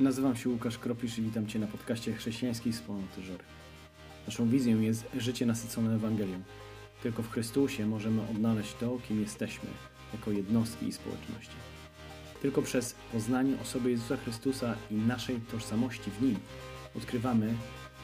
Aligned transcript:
Nazywam 0.00 0.36
się 0.36 0.48
Łukasz 0.48 0.78
Kropisz 0.78 1.18
i 1.18 1.22
witam 1.22 1.46
Cię 1.46 1.58
na 1.58 1.66
podcaście 1.66 2.12
Chrześcijańskiej 2.12 2.72
Wspólnoty 2.72 3.22
Żory. 3.22 3.44
Naszą 4.26 4.48
wizją 4.48 4.80
jest 4.80 5.06
życie 5.16 5.46
nasycone 5.46 5.94
Ewangelią. 5.94 6.42
Tylko 7.02 7.22
w 7.22 7.30
Chrystusie 7.30 7.86
możemy 7.86 8.22
odnaleźć 8.22 8.74
to, 8.80 8.98
kim 9.08 9.20
jesteśmy, 9.20 9.68
jako 10.12 10.30
jednostki 10.30 10.88
i 10.88 10.92
społeczności. 10.92 11.56
Tylko 12.42 12.62
przez 12.62 12.94
poznanie 13.12 13.54
osoby 13.62 13.90
Jezusa 13.90 14.16
Chrystusa 14.16 14.76
i 14.90 14.94
naszej 14.94 15.40
tożsamości 15.40 16.10
w 16.10 16.22
Nim 16.22 16.36
odkrywamy, 16.96 17.54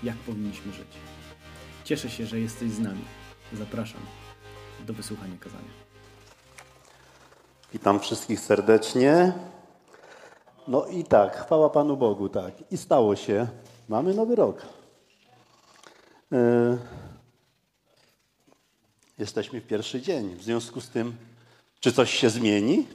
jak 0.03 0.17
powinniśmy 0.17 0.73
żyć. 0.73 0.89
Cieszę 1.85 2.11
się, 2.11 2.27
że 2.27 2.41
jesteś 2.41 2.71
z 2.71 2.81
nami. 2.81 3.05
Zapraszam 3.53 4.01
do 4.87 4.95
wysłuchania 4.95 5.37
kazania. 5.41 5.71
Witam 7.73 8.01
wszystkich 8.01 8.41
serdecznie. 8.41 9.33
No 10.70 10.87
i 10.87 11.05
tak, 11.05 11.37
chwała 11.37 11.70
Panu 11.70 11.97
Bogu, 11.97 12.29
tak. 12.29 12.52
I 12.70 12.77
stało 12.77 13.16
się. 13.16 13.47
Mamy 13.88 14.15
nowy 14.15 14.37
rok. 14.37 14.62
Yy, 16.30 16.78
jesteśmy 19.19 19.61
w 19.61 19.66
pierwszy 19.66 20.02
dzień. 20.02 20.37
W 20.37 20.42
związku 20.42 20.80
z 20.80 20.88
tym, 20.88 21.16
czy 21.80 21.92
coś 21.92 22.14
się 22.14 22.30
zmieni? 22.30 22.87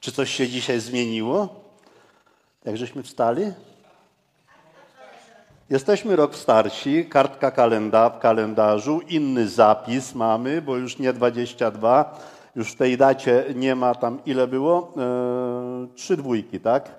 Czy 0.00 0.12
coś 0.12 0.30
się 0.30 0.48
dzisiaj 0.48 0.80
zmieniło? 0.80 1.48
Jak 2.64 2.76
żeśmy 2.76 3.02
wstali? 3.02 3.52
Jesteśmy 5.70 6.16
rok 6.16 6.36
starsi, 6.36 7.06
kartka 7.08 7.50
kalenda 7.50 8.10
w 8.10 8.18
kalendarzu, 8.18 9.00
inny 9.00 9.48
zapis 9.48 10.14
mamy, 10.14 10.62
bo 10.62 10.76
już 10.76 10.98
nie 10.98 11.12
22, 11.12 12.20
już 12.56 12.72
w 12.72 12.76
tej 12.76 12.96
dacie 12.96 13.44
nie 13.54 13.74
ma 13.74 13.94
tam 13.94 14.18
ile 14.26 14.46
było? 14.46 14.92
Yy, 14.96 15.88
trzy 15.94 16.16
dwójki, 16.16 16.60
tak? 16.60 16.90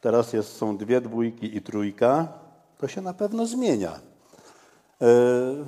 Teraz 0.00 0.32
jest, 0.32 0.56
są 0.56 0.76
dwie 0.76 1.00
dwójki 1.00 1.56
i 1.56 1.62
trójka. 1.62 2.28
To 2.78 2.88
się 2.88 3.00
na 3.00 3.14
pewno 3.14 3.46
zmienia. 3.46 3.92
Yy, 5.00 5.64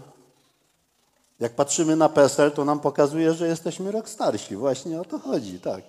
jak 1.41 1.53
patrzymy 1.53 1.97
na 1.97 2.09
PESEL, 2.09 2.53
to 2.53 2.65
nam 2.65 2.81
pokazuje, 2.81 3.35
że 3.35 3.47
jesteśmy 3.47 3.93
rok 3.93 4.09
starsi. 4.09 4.57
Właśnie 4.57 5.01
o 5.01 5.05
to 5.05 5.19
chodzi, 5.19 5.61
tak. 5.61 5.83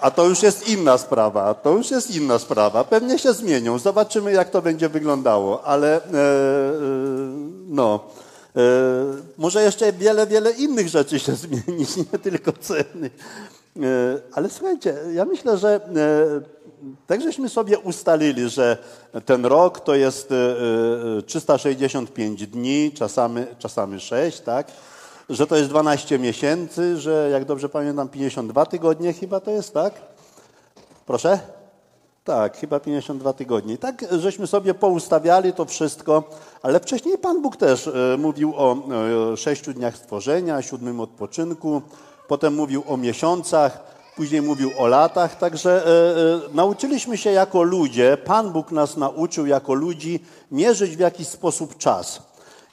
A 0.00 0.10
to 0.10 0.24
już 0.24 0.42
jest 0.42 0.68
inna 0.68 0.98
sprawa. 0.98 1.54
To 1.54 1.70
już 1.70 1.90
jest 1.90 2.16
inna 2.16 2.38
sprawa. 2.38 2.84
Pewnie 2.84 3.18
się 3.18 3.32
zmienią. 3.32 3.78
Zobaczymy, 3.78 4.32
jak 4.32 4.50
to 4.50 4.62
będzie 4.62 4.88
wyglądało. 4.88 5.64
Ale 5.64 6.00
yy, 6.12 6.20
no. 7.66 8.00
E, 8.56 8.60
może 9.38 9.62
jeszcze 9.62 9.92
wiele, 9.92 10.26
wiele 10.26 10.50
innych 10.50 10.88
rzeczy 10.88 11.18
się 11.18 11.34
zmienić, 11.46 11.96
nie 11.96 12.18
tylko 12.18 12.52
ceny. 12.52 13.10
E, 13.76 13.80
ale 14.32 14.50
słuchajcie, 14.50 14.94
ja 15.12 15.24
myślę, 15.24 15.58
że 15.58 15.74
e, 15.74 16.56
tak 17.06 17.22
żeśmy 17.22 17.48
sobie 17.48 17.78
ustalili, 17.78 18.48
że 18.48 18.78
ten 19.26 19.46
rok 19.46 19.80
to 19.80 19.94
jest 19.94 20.34
365 21.26 22.46
dni, 22.46 22.92
czasami, 22.94 23.44
czasami 23.58 24.00
6, 24.00 24.40
tak? 24.40 24.66
Że 25.28 25.46
to 25.46 25.56
jest 25.56 25.70
12 25.70 26.18
miesięcy, 26.18 26.96
że 26.96 27.28
jak 27.32 27.44
dobrze 27.44 27.68
pamiętam 27.68 28.08
52 28.08 28.66
tygodnie 28.66 29.12
chyba 29.12 29.40
to 29.40 29.50
jest, 29.50 29.74
tak? 29.74 29.94
Proszę? 31.06 31.55
Tak, 32.26 32.56
chyba 32.56 32.80
52 32.80 33.32
tygodnie. 33.32 33.78
Tak 33.78 34.04
żeśmy 34.18 34.46
sobie 34.46 34.74
poustawiali 34.74 35.52
to 35.52 35.64
wszystko, 35.64 36.24
ale 36.62 36.80
wcześniej 36.80 37.18
Pan 37.18 37.42
Bóg 37.42 37.56
też 37.56 37.86
e, 37.86 38.16
mówił 38.18 38.54
o 38.56 38.76
sześciu 39.36 39.72
dniach 39.72 39.96
stworzenia, 39.96 40.62
siódmym 40.62 41.00
odpoczynku, 41.00 41.82
potem 42.28 42.54
mówił 42.54 42.82
o 42.88 42.96
miesiącach, 42.96 43.80
później 44.16 44.42
mówił 44.42 44.70
o 44.78 44.86
latach, 44.86 45.38
także 45.38 45.86
e, 45.86 45.90
e, 45.90 46.54
nauczyliśmy 46.54 47.18
się 47.18 47.30
jako 47.30 47.62
ludzie, 47.62 48.16
Pan 48.24 48.50
Bóg 48.52 48.72
nas 48.72 48.96
nauczył 48.96 49.46
jako 49.46 49.74
ludzi 49.74 50.20
mierzyć 50.50 50.96
w 50.96 51.00
jakiś 51.00 51.28
sposób 51.28 51.76
czas. 51.76 52.22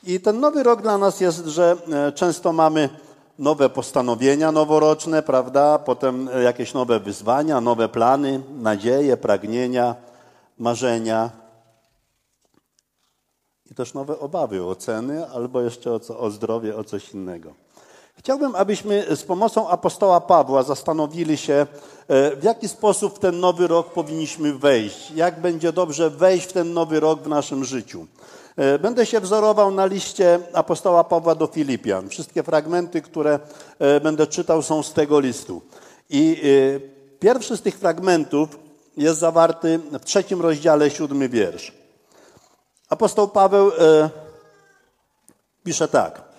I 0.03 0.19
ten 0.19 0.39
nowy 0.39 0.63
rok 0.63 0.81
dla 0.81 0.97
nas 0.97 1.19
jest, 1.19 1.45
że 1.45 1.77
często 2.15 2.53
mamy 2.53 2.89
nowe 3.39 3.69
postanowienia 3.69 4.51
noworoczne, 4.51 5.23
prawda? 5.23 5.79
Potem 5.79 6.29
jakieś 6.43 6.73
nowe 6.73 6.99
wyzwania, 6.99 7.61
nowe 7.61 7.89
plany, 7.89 8.41
nadzieje, 8.49 9.17
pragnienia, 9.17 9.95
marzenia. 10.57 11.29
I 13.71 13.75
też 13.75 13.93
nowe 13.93 14.19
obawy 14.19 14.65
o 14.65 14.75
ceny 14.75 15.29
albo 15.29 15.61
jeszcze 15.61 15.93
o, 15.93 15.99
co, 15.99 16.19
o 16.19 16.31
zdrowie, 16.31 16.75
o 16.75 16.83
coś 16.83 17.13
innego. 17.13 17.53
Chciałbym, 18.17 18.55
abyśmy 18.55 19.15
z 19.15 19.23
pomocą 19.23 19.69
apostoła 19.69 20.21
Pawła 20.21 20.63
zastanowili 20.63 21.37
się, 21.37 21.53
e, 22.07 22.35
w 22.35 22.43
jaki 22.43 22.67
sposób 22.67 23.15
w 23.15 23.19
ten 23.19 23.39
nowy 23.39 23.67
rok 23.67 23.93
powinniśmy 23.93 24.53
wejść, 24.53 25.11
jak 25.11 25.41
będzie 25.41 25.71
dobrze 25.71 26.09
wejść 26.09 26.47
w 26.47 26.53
ten 26.53 26.73
nowy 26.73 26.99
rok 26.99 27.21
w 27.21 27.27
naszym 27.27 27.65
życiu. 27.65 28.07
E, 28.55 28.79
będę 28.79 29.05
się 29.05 29.19
wzorował 29.19 29.71
na 29.71 29.85
liście 29.85 30.39
apostoła 30.53 31.03
Pawła 31.03 31.35
do 31.35 31.47
Filipian. 31.47 32.09
Wszystkie 32.09 32.43
fragmenty, 32.43 33.01
które 33.01 33.39
e, 33.79 33.99
będę 33.99 34.27
czytał, 34.27 34.61
są 34.61 34.83
z 34.83 34.93
tego 34.93 35.19
listu. 35.19 35.61
I 36.09 36.41
pierwszy 37.19 37.57
z 37.57 37.61
tych 37.61 37.77
fragmentów 37.77 38.59
jest 38.97 39.19
zawarty 39.19 39.79
w 39.91 40.05
trzecim 40.05 40.41
rozdziale, 40.41 40.89
siódmy 40.89 41.29
wiersz. 41.29 41.73
Apostoł 42.89 43.27
Paweł 43.27 43.71
pisze 45.63 45.87
tak. 45.87 46.32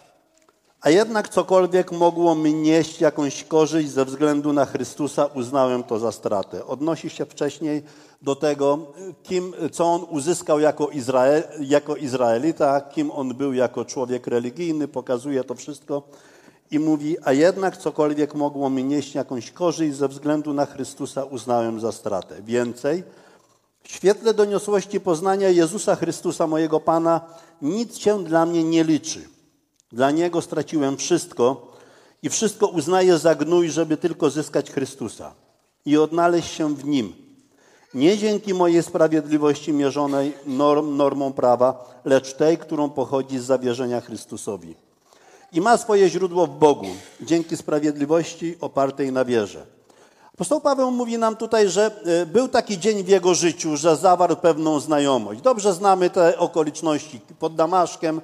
A 0.85 0.91
jednak 0.91 1.29
cokolwiek 1.29 1.93
mogło 1.93 2.35
mi 2.35 2.55
nieść 2.55 3.01
jakąś 3.01 3.45
korzyść 3.45 3.91
ze 3.91 4.05
względu 4.05 4.53
na 4.53 4.67
Chrystusa, 4.67 5.27
uznałem 5.27 5.83
to 5.83 5.99
za 5.99 6.13
stratę. 6.13 6.67
Odnosi 6.67 7.11
się 7.11 7.25
wcześniej 7.27 7.83
do 8.23 8.37
tego, 8.37 8.79
kim, 9.23 9.55
co 9.73 9.85
on 9.85 10.07
uzyskał 10.11 10.61
jako, 10.61 10.89
Izrael, 10.89 11.43
jako 11.61 11.97
Izraelita, 11.97 12.81
kim 12.81 13.11
on 13.11 13.35
był 13.35 13.53
jako 13.53 13.85
człowiek 13.85 14.27
religijny, 14.27 14.89
pokazuje 14.89 15.45
to 15.45 15.55
wszystko 15.55 16.03
i 16.71 16.79
mówi, 16.79 17.17
a 17.23 17.33
jednak 17.33 17.77
cokolwiek 17.77 18.35
mogło 18.35 18.71
mi 18.71 18.85
nieść 18.85 19.15
jakąś 19.15 19.51
korzyść 19.51 19.97
ze 19.97 20.09
względu 20.09 20.55
na 20.55 20.67
Chrystusa, 20.67 21.25
uznałem 21.25 21.81
za 21.81 21.93
stratę. 21.93 22.43
Więcej, 22.43 23.05
w 23.83 23.93
świetle 23.93 24.35
doniosłości 24.35 25.01
poznania 25.01 25.49
Jezusa 25.49 25.97
Chrystusa, 25.97 26.47
mojego 26.47 26.81
Pana, 26.81 27.21
nic 27.63 27.99
się 27.99 28.25
dla 28.25 28.47
mnie 28.47 28.65
nie 28.65 28.85
liczy. 28.85 29.34
Dla 29.95 30.11
Niego 30.11 30.43
straciłem 30.43 30.97
wszystko 30.97 31.73
i 32.23 32.29
wszystko 32.29 32.67
uznaję 32.67 33.19
za 33.19 33.35
gnój, 33.35 33.71
żeby 33.71 33.97
tylko 33.97 34.31
zyskać 34.31 34.71
Chrystusa 34.71 35.35
i 35.87 35.97
odnaleźć 35.97 36.55
się 36.55 36.75
w 36.75 36.85
Nim– 36.85 37.13
nie 37.95 38.19
dzięki 38.19 38.55
mojej 38.55 38.83
sprawiedliwości 38.83 39.73
mierzonej 39.73 40.33
norm, 40.47 40.97
normą 40.97 41.33
prawa, 41.33 42.01
lecz 42.05 42.35
tej, 42.35 42.59
którą 42.59 42.91
pochodzi 42.91 43.39
z 43.39 43.45
zawierzenia 43.45 44.01
Chrystusowi. 44.01 44.75
I 45.53 45.61
ma 45.61 45.77
swoje 45.77 46.09
źródło 46.09 46.47
w 46.47 46.59
Bogu, 46.59 46.87
dzięki 47.21 47.57
sprawiedliwości 47.57 48.57
opartej 48.61 49.13
na 49.13 49.25
wierze. 49.25 49.67
Apostoł 50.35 50.61
Paweł 50.61 50.91
mówi 50.91 51.19
nam 51.19 51.37
tutaj, 51.37 51.69
że 51.69 51.91
e, 52.05 52.27
był 52.27 52.49
taki 52.49 52.79
dzień 52.79 53.05
w 53.05 53.09
jego 53.09 53.35
życiu, 53.35 53.77
że 53.77 53.97
zawarł 53.97 54.37
pewną 54.37 54.81
znajomość. 54.81 55.41
Dobrze 55.41 55.73
znamy 55.73 56.11
te 56.11 56.39
okoliczności. 56.39 57.21
Pod 57.39 57.55
Damaszkiem 57.55 58.21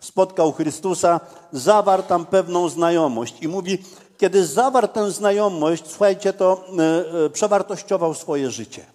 spotkał 0.00 0.52
Chrystusa, 0.52 1.20
zawarł 1.52 2.02
tam 2.02 2.26
pewną 2.26 2.68
znajomość. 2.68 3.34
I 3.40 3.48
mówi, 3.48 3.78
kiedy 4.18 4.46
zawarł 4.46 4.88
tę 4.88 5.10
znajomość, 5.10 5.84
słuchajcie, 5.86 6.32
to 6.32 6.64
e, 6.78 7.24
e, 7.24 7.30
przewartościował 7.30 8.14
swoje 8.14 8.50
życie. 8.50 8.86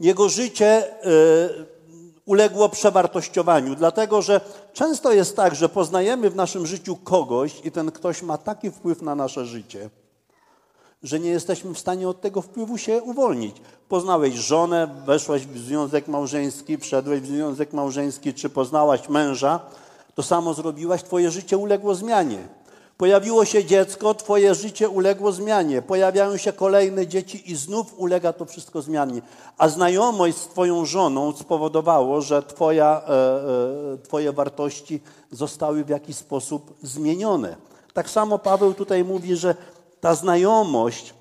Jego 0.00 0.28
życie 0.28 0.66
e, 0.66 1.76
uległo 2.26 2.68
przewartościowaniu, 2.68 3.74
dlatego 3.74 4.22
że 4.22 4.40
często 4.72 5.12
jest 5.12 5.36
tak, 5.36 5.54
że 5.54 5.68
poznajemy 5.68 6.30
w 6.30 6.36
naszym 6.36 6.66
życiu 6.66 6.96
kogoś 6.96 7.60
i 7.64 7.70
ten 7.70 7.92
ktoś 7.92 8.22
ma 8.22 8.38
taki 8.38 8.70
wpływ 8.70 9.02
na 9.02 9.14
nasze 9.14 9.46
życie, 9.46 9.90
że 11.02 11.20
nie 11.20 11.30
jesteśmy 11.30 11.74
w 11.74 11.78
stanie 11.78 12.08
od 12.08 12.20
tego 12.20 12.42
wpływu 12.42 12.78
się 12.78 13.02
uwolnić. 13.02 13.56
Poznałeś 13.88 14.34
żonę, 14.34 15.02
weszłaś 15.06 15.46
w 15.46 15.58
związek 15.58 16.08
małżeński, 16.08 16.78
wszedłeś 16.78 17.20
w 17.20 17.26
związek 17.26 17.72
małżeński, 17.72 18.34
czy 18.34 18.48
poznałaś 18.48 19.08
męża, 19.08 19.60
to 20.14 20.22
samo 20.22 20.54
zrobiłaś, 20.54 21.02
twoje 21.02 21.30
życie 21.30 21.58
uległo 21.58 21.94
zmianie. 21.94 22.48
Pojawiło 22.96 23.44
się 23.44 23.64
dziecko, 23.64 24.14
twoje 24.14 24.54
życie 24.54 24.88
uległo 24.88 25.32
zmianie. 25.32 25.82
Pojawiają 25.82 26.36
się 26.36 26.52
kolejne 26.52 27.06
dzieci 27.06 27.50
i 27.52 27.56
znów 27.56 27.94
ulega 27.98 28.32
to 28.32 28.44
wszystko 28.44 28.82
zmianie. 28.82 29.22
A 29.58 29.68
znajomość 29.68 30.36
z 30.36 30.48
twoją 30.48 30.84
żoną 30.84 31.32
spowodowało, 31.32 32.20
że 32.20 32.42
twoja, 32.42 33.02
e, 33.08 33.12
e, 33.12 33.98
twoje 33.98 34.32
wartości 34.32 35.00
zostały 35.30 35.84
w 35.84 35.88
jakiś 35.88 36.16
sposób 36.16 36.74
zmienione. 36.82 37.56
Tak 37.92 38.10
samo 38.10 38.38
Paweł 38.38 38.74
tutaj 38.74 39.04
mówi, 39.04 39.36
że 39.36 39.54
ta 40.00 40.14
znajomość, 40.14 41.14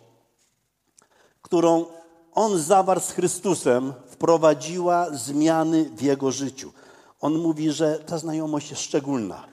którą 1.41 1.85
on 2.33 2.59
zawarł 2.59 3.01
z 3.01 3.11
Chrystusem, 3.11 3.93
wprowadziła 4.07 5.09
zmiany 5.09 5.89
w 5.89 6.01
jego 6.01 6.31
życiu. 6.31 6.71
On 7.21 7.37
mówi, 7.37 7.71
że 7.71 7.99
ta 7.99 8.17
znajomość 8.17 8.69
jest 8.69 8.81
szczególna. 8.81 9.43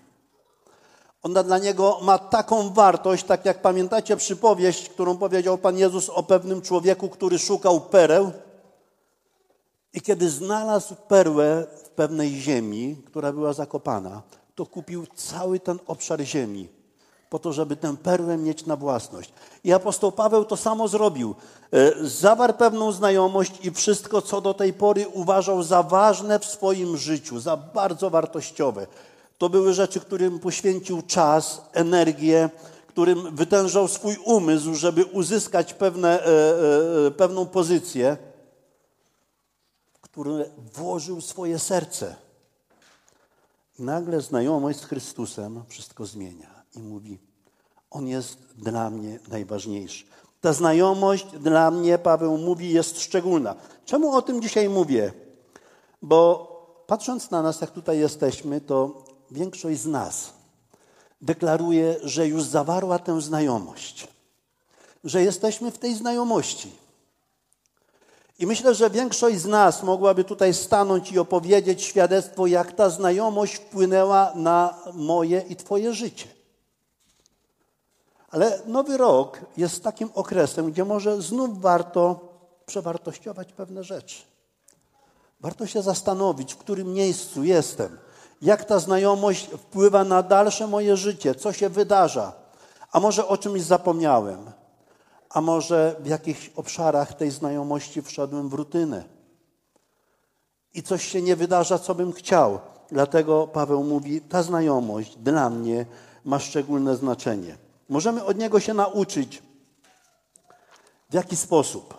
Ona 1.23 1.43
dla 1.43 1.59
niego 1.59 1.99
ma 2.03 2.19
taką 2.19 2.71
wartość, 2.73 3.25
tak 3.25 3.45
jak 3.45 3.63
pamiętacie 3.63 4.17
przypowieść, 4.17 4.89
którą 4.89 5.17
powiedział 5.17 5.59
Pan 5.59 5.79
Jezus 5.79 6.09
o 6.09 6.23
pewnym 6.23 6.63
człowieku, 6.63 7.09
który 7.09 7.39
szukał 7.39 7.81
pereł. 7.81 8.33
I 9.95 10.01
kiedy 10.01 10.31
znalazł 10.31 10.95
perłę 10.95 11.67
w 11.85 11.89
pewnej 11.89 12.31
ziemi, 12.31 13.03
która 13.07 13.33
była 13.33 13.53
zakopana, 13.53 14.23
to 14.55 14.67
kupił 14.67 15.07
cały 15.07 15.61
ten 15.61 15.79
obszar 15.87 16.21
ziemi 16.21 16.82
po 17.33 17.39
to, 17.39 17.53
żeby 17.53 17.77
tę 17.77 17.97
perłę 17.97 18.37
mieć 18.37 18.67
na 18.67 18.77
własność. 18.77 19.33
I 19.65 19.73
apostoł 19.73 20.13
Paweł 20.13 20.45
to 20.45 20.57
samo 20.57 20.89
zrobił. 20.89 21.35
E, 21.73 22.09
zawarł 22.09 22.55
pewną 22.55 22.93
znajomość 22.93 23.53
i 23.67 23.71
wszystko, 23.71 24.23
co 24.23 24.41
do 24.41 24.55
tej 24.55 24.73
pory 24.73 25.09
uważał 25.09 25.63
za 25.63 25.83
ważne 25.83 26.39
w 26.39 26.45
swoim 26.45 26.97
życiu, 26.97 27.41
za 27.41 27.57
bardzo 27.57 28.11
wartościowe. 28.11 28.87
To 29.39 29.49
były 29.49 29.75
rzeczy, 29.75 30.01
którym 30.01 30.39
poświęcił 30.39 31.03
czas, 31.03 31.63
energię, 31.73 32.51
którym 32.87 33.37
wytężał 33.37 33.89
swój 33.89 34.17
umysł, 34.25 34.75
żeby 34.75 35.05
uzyskać 35.05 35.75
pewne, 35.75 36.25
e, 36.25 36.27
e, 37.07 37.11
pewną 37.11 37.47
pozycję, 37.47 38.17
w 39.93 40.01
które 40.01 40.45
włożył 40.75 41.21
swoje 41.21 41.59
serce. 41.59 42.17
I 43.79 43.83
nagle 43.83 44.21
znajomość 44.21 44.79
z 44.81 44.85
Chrystusem 44.85 45.63
wszystko 45.69 46.07
zmienia 46.07 46.52
i 46.77 46.83
mówi: 46.83 47.19
On 47.91 48.09
jest 48.09 48.39
dla 48.57 48.91
mnie 48.91 49.19
najważniejszy. 49.29 50.05
Ta 50.41 50.53
znajomość 50.53 51.27
dla 51.27 51.71
mnie, 51.71 51.99
Paweł 51.99 52.39
mówi, 52.39 52.71
jest 52.71 53.01
szczególna. 53.01 53.55
Czemu 53.85 54.13
o 54.15 54.23
tym 54.23 54.43
dzisiaj 54.43 54.69
mówię? 54.69 55.13
Bo 56.03 56.53
patrząc 56.87 57.31
na 57.31 57.43
nas, 57.43 57.61
jak 57.61 57.71
tutaj 57.71 57.99
jesteśmy, 57.99 58.61
to 58.61 59.05
większość 59.31 59.81
z 59.81 59.87
nas 59.87 60.33
deklaruje, 61.23 61.97
że 62.03 62.29
już 62.29 62.43
zawarła 62.43 62.99
tę 62.99 63.21
znajomość, 63.21 64.09
że 65.05 65.23
jesteśmy 65.23 65.71
w 65.71 65.79
tej 65.79 65.95
znajomości. 65.95 66.73
I 68.39 68.47
myślę, 68.47 68.75
że 68.75 68.91
większość 68.91 69.39
z 69.39 69.47
nas 69.47 69.83
mogłaby 69.83 70.25
tutaj 70.25 70.55
stanąć 70.55 71.13
i 71.13 71.19
opowiedzieć 71.19 71.83
świadectwo, 71.83 72.47
jak 72.47 72.73
ta 72.73 72.91
znajomość 72.91 73.55
wpłynęła 73.55 74.33
na 74.35 74.79
moje 74.95 75.45
i 75.49 75.57
Twoje 75.57 75.95
życie. 75.95 76.29
Ale 78.33 78.61
nowy 78.67 78.97
rok 78.97 79.41
jest 79.57 79.85
takim 79.85 80.11
okresem, 80.15 80.73
gdzie 80.73 80.85
może 80.85 81.23
znów 81.23 81.61
warto 81.61 82.21
przewartościować 82.67 83.53
pewne 83.53 83.85
rzeczy. 83.85 84.23
Warto 85.41 85.67
się 85.67 85.83
zastanowić, 85.83 86.55
w 86.55 86.57
którym 86.57 86.93
miejscu 86.93 87.45
jestem, 87.45 87.99
jak 88.43 88.65
ta 88.65 88.79
znajomość 88.79 89.47
wpływa 89.47 90.05
na 90.05 90.23
dalsze 90.23 90.67
moje 90.67 90.97
życie, 90.97 91.35
co 91.35 91.53
się 91.53 91.69
wydarza. 91.69 92.33
A 92.93 93.01
może 93.01 93.29
o 93.29 93.39
czymś 93.39 93.63
zapomniałem, 93.63 94.39
a 95.31 95.41
może 95.41 95.97
w 96.01 96.07
jakichś 96.07 96.51
obszarach 96.57 97.15
tej 97.15 97.31
znajomości 97.31 98.03
wszedłem 98.03 98.49
w 98.49 98.55
rutynę 98.55 99.05
i 100.75 100.83
coś 100.83 101.09
się 101.09 101.23
nie 101.23 101.37
wydarza, 101.37 101.79
co 101.79 101.95
bym 101.95 102.13
chciał. 102.13 102.59
Dlatego 102.91 103.47
Paweł 103.47 103.85
mówi: 103.85 104.21
Ta 104.21 104.43
znajomość 104.43 105.17
dla 105.17 105.51
mnie 105.51 105.87
ma 106.25 106.39
szczególne 106.39 106.97
znaczenie. 106.97 107.57
Możemy 107.93 108.25
od 108.25 108.39
niego 108.39 108.61
się 108.61 108.75
nauczyć, 108.75 109.43
w 111.11 111.15
jaki 111.15 111.37
sposób 111.37 111.95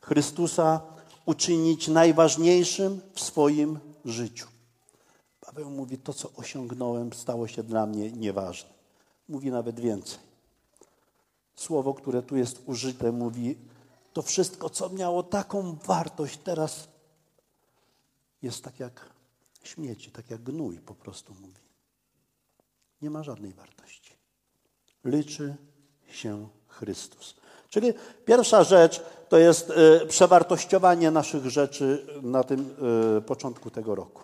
Chrystusa 0.00 0.80
uczynić 1.26 1.88
najważniejszym 1.88 3.00
w 3.14 3.20
swoim 3.20 3.80
życiu. 4.04 4.48
Paweł 5.40 5.70
mówi, 5.70 5.98
to 5.98 6.12
co 6.12 6.32
osiągnąłem 6.36 7.12
stało 7.12 7.48
się 7.48 7.62
dla 7.62 7.86
mnie 7.86 8.12
nieważne. 8.12 8.70
Mówi 9.28 9.50
nawet 9.50 9.80
więcej. 9.80 10.18
Słowo, 11.56 11.94
które 11.94 12.22
tu 12.22 12.36
jest 12.36 12.62
użyte, 12.66 13.12
mówi, 13.12 13.58
to 14.12 14.22
wszystko, 14.22 14.70
co 14.70 14.90
miało 14.90 15.22
taką 15.22 15.74
wartość, 15.74 16.38
teraz 16.44 16.88
jest 18.42 18.64
tak 18.64 18.80
jak 18.80 19.10
śmieci, 19.62 20.10
tak 20.10 20.30
jak 20.30 20.42
gnój 20.42 20.78
po 20.78 20.94
prostu 20.94 21.34
mówi. 21.34 21.62
Nie 23.02 23.10
ma 23.10 23.22
żadnej 23.22 23.52
wartości 23.52 24.21
liczy 25.04 25.56
się 26.08 26.48
Chrystus. 26.68 27.34
Czyli 27.68 27.94
pierwsza 28.24 28.64
rzecz 28.64 29.02
to 29.28 29.38
jest 29.38 29.70
e, 29.70 30.06
przewartościowanie 30.06 31.10
naszych 31.10 31.46
rzeczy 31.46 32.06
na 32.22 32.44
tym 32.44 32.76
e, 33.16 33.20
początku 33.20 33.70
tego 33.70 33.94
roku. 33.94 34.22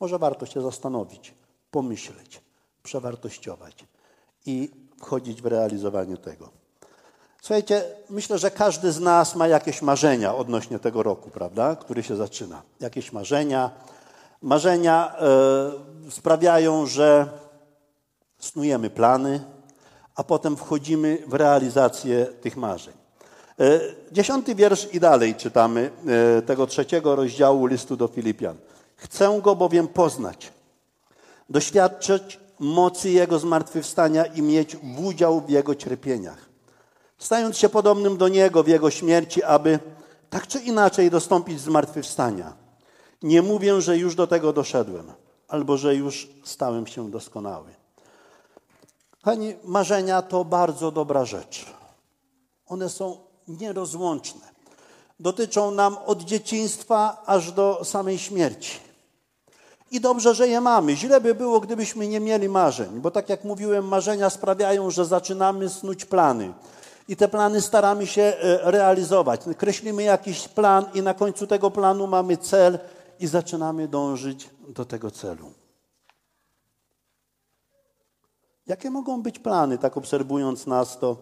Może 0.00 0.18
warto 0.18 0.46
się 0.46 0.62
zastanowić, 0.62 1.34
pomyśleć, 1.70 2.40
przewartościować 2.82 3.84
i 4.46 4.70
wchodzić 5.00 5.42
w 5.42 5.46
realizowanie 5.46 6.16
tego. 6.16 6.50
Słuchajcie, 7.42 7.84
myślę, 8.10 8.38
że 8.38 8.50
każdy 8.50 8.92
z 8.92 9.00
nas 9.00 9.34
ma 9.34 9.48
jakieś 9.48 9.82
marzenia 9.82 10.34
odnośnie 10.34 10.78
tego 10.78 11.02
roku, 11.02 11.30
prawda, 11.30 11.76
który 11.76 12.02
się 12.02 12.16
zaczyna. 12.16 12.62
Jakieś 12.80 13.12
marzenia. 13.12 13.70
Marzenia 14.42 15.16
y, 16.08 16.10
sprawiają, 16.10 16.86
że 16.86 17.28
snujemy 18.38 18.90
plany, 18.90 19.44
a 20.20 20.24
potem 20.24 20.56
wchodzimy 20.56 21.18
w 21.26 21.34
realizację 21.34 22.26
tych 22.40 22.56
marzeń. 22.56 22.94
E, 23.60 23.80
dziesiąty 24.12 24.54
wiersz 24.54 24.94
i 24.94 25.00
dalej 25.00 25.34
czytamy 25.34 25.90
e, 26.38 26.42
tego 26.42 26.66
trzeciego 26.66 27.16
rozdziału 27.16 27.66
listu 27.66 27.96
do 27.96 28.08
Filipian. 28.08 28.56
Chcę 28.96 29.40
go 29.42 29.56
bowiem 29.56 29.88
poznać, 29.88 30.52
doświadczyć 31.50 32.40
mocy 32.58 33.10
Jego 33.10 33.38
zmartwychwstania 33.38 34.24
i 34.24 34.42
mieć 34.42 34.76
udział 35.04 35.40
w 35.40 35.50
Jego 35.50 35.74
cierpieniach, 35.74 36.48
stając 37.18 37.56
się 37.56 37.68
podobnym 37.68 38.16
do 38.16 38.28
Niego 38.28 38.62
w 38.62 38.68
Jego 38.68 38.90
śmierci, 38.90 39.42
aby 39.42 39.78
tak 40.30 40.46
czy 40.46 40.58
inaczej 40.58 41.10
dostąpić 41.10 41.60
zmartwychwstania. 41.60 42.52
Nie 43.22 43.42
mówię, 43.42 43.80
że 43.80 43.98
już 43.98 44.14
do 44.14 44.26
tego 44.26 44.52
doszedłem, 44.52 45.12
albo 45.48 45.76
że 45.76 45.94
już 45.94 46.28
stałem 46.44 46.86
się 46.86 47.10
doskonały. 47.10 47.79
Kochani, 49.22 49.54
marzenia 49.64 50.22
to 50.22 50.44
bardzo 50.44 50.90
dobra 50.90 51.24
rzecz. 51.24 51.66
One 52.66 52.88
są 52.88 53.16
nierozłączne. 53.48 54.40
Dotyczą 55.20 55.70
nam 55.70 55.96
od 56.06 56.22
dzieciństwa 56.22 57.22
aż 57.26 57.52
do 57.52 57.84
samej 57.84 58.18
śmierci. 58.18 58.78
I 59.90 60.00
dobrze, 60.00 60.34
że 60.34 60.48
je 60.48 60.60
mamy. 60.60 60.96
Źle 60.96 61.20
by 61.20 61.34
było, 61.34 61.60
gdybyśmy 61.60 62.08
nie 62.08 62.20
mieli 62.20 62.48
marzeń, 62.48 63.00
bo 63.00 63.10
tak 63.10 63.28
jak 63.28 63.44
mówiłem, 63.44 63.88
marzenia 63.88 64.30
sprawiają, 64.30 64.90
że 64.90 65.04
zaczynamy 65.04 65.68
snuć 65.68 66.04
plany. 66.04 66.52
I 67.08 67.16
te 67.16 67.28
plany 67.28 67.60
staramy 67.60 68.06
się 68.06 68.22
e, 68.22 68.70
realizować. 68.70 69.40
Kreślimy 69.58 70.02
jakiś 70.02 70.48
plan, 70.48 70.84
i 70.94 71.02
na 71.02 71.14
końcu 71.14 71.46
tego 71.46 71.70
planu 71.70 72.06
mamy 72.06 72.36
cel, 72.36 72.78
i 73.20 73.26
zaczynamy 73.26 73.88
dążyć 73.88 74.50
do 74.68 74.84
tego 74.84 75.10
celu. 75.10 75.59
Jakie 78.70 78.90
mogą 78.90 79.22
być 79.22 79.38
plany, 79.38 79.78
tak 79.78 79.96
obserwując 79.96 80.66
nas, 80.66 80.98
to 80.98 81.16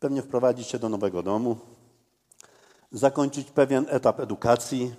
pewnie 0.00 0.22
wprowadzić 0.22 0.68
się 0.68 0.78
do 0.78 0.88
nowego 0.88 1.22
domu, 1.22 1.56
zakończyć 2.92 3.50
pewien 3.50 3.86
etap 3.88 4.20
edukacji. 4.20 4.94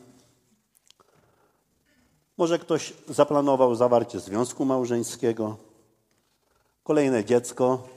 Może 2.38 2.60
ktoś 2.60 2.94
zaplanował 3.10 3.76
zawarcie 3.76 4.20
związku 4.20 4.66
małżeńskiego, 4.66 5.58
kolejne 6.84 7.26
dziecko. 7.26 7.88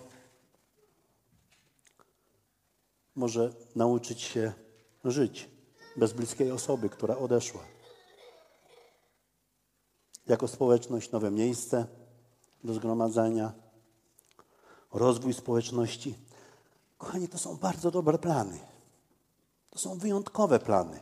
Może 3.14 3.52
nauczyć 3.76 4.20
się 4.20 4.52
żyć 5.04 5.50
bez 5.96 6.12
bliskiej 6.12 6.50
osoby, 6.50 6.88
która 6.88 7.16
odeszła 7.16 7.60
jako 10.26 10.48
społeczność 10.48 11.10
nowe 11.10 11.30
miejsce 11.30 11.97
do 12.64 12.74
zgromadzenia, 12.74 13.52
rozwój 14.92 15.34
społeczności. 15.34 16.14
Kochani, 16.98 17.28
to 17.28 17.38
są 17.38 17.56
bardzo 17.56 17.90
dobre 17.90 18.18
plany. 18.18 18.58
To 19.70 19.78
są 19.78 19.98
wyjątkowe 19.98 20.58
plany. 20.58 21.00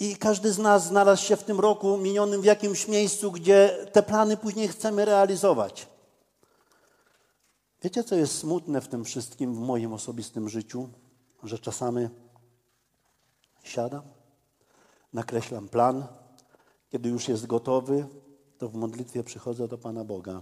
I 0.00 0.16
każdy 0.16 0.52
z 0.52 0.58
nas 0.58 0.86
znalazł 0.86 1.22
się 1.22 1.36
w 1.36 1.44
tym 1.44 1.60
roku 1.60 1.96
minionym 1.96 2.40
w 2.40 2.44
jakimś 2.44 2.88
miejscu, 2.88 3.32
gdzie 3.32 3.86
te 3.92 4.02
plany 4.02 4.36
później 4.36 4.68
chcemy 4.68 5.04
realizować. 5.04 5.88
Wiecie, 7.82 8.04
co 8.04 8.14
jest 8.14 8.38
smutne 8.38 8.80
w 8.80 8.88
tym 8.88 9.04
wszystkim, 9.04 9.54
w 9.54 9.58
moim 9.58 9.92
osobistym 9.92 10.48
życiu? 10.48 10.88
Że 11.42 11.58
czasami 11.58 12.08
siadam, 13.62 14.02
nakreślam 15.12 15.68
plan, 15.68 16.06
kiedy 16.90 17.08
już 17.08 17.28
jest 17.28 17.46
gotowy, 17.46 18.06
to 18.58 18.68
w 18.68 18.74
modlitwie 18.74 19.24
przychodzę 19.24 19.68
do 19.68 19.78
Pana 19.78 20.04
Boga 20.04 20.40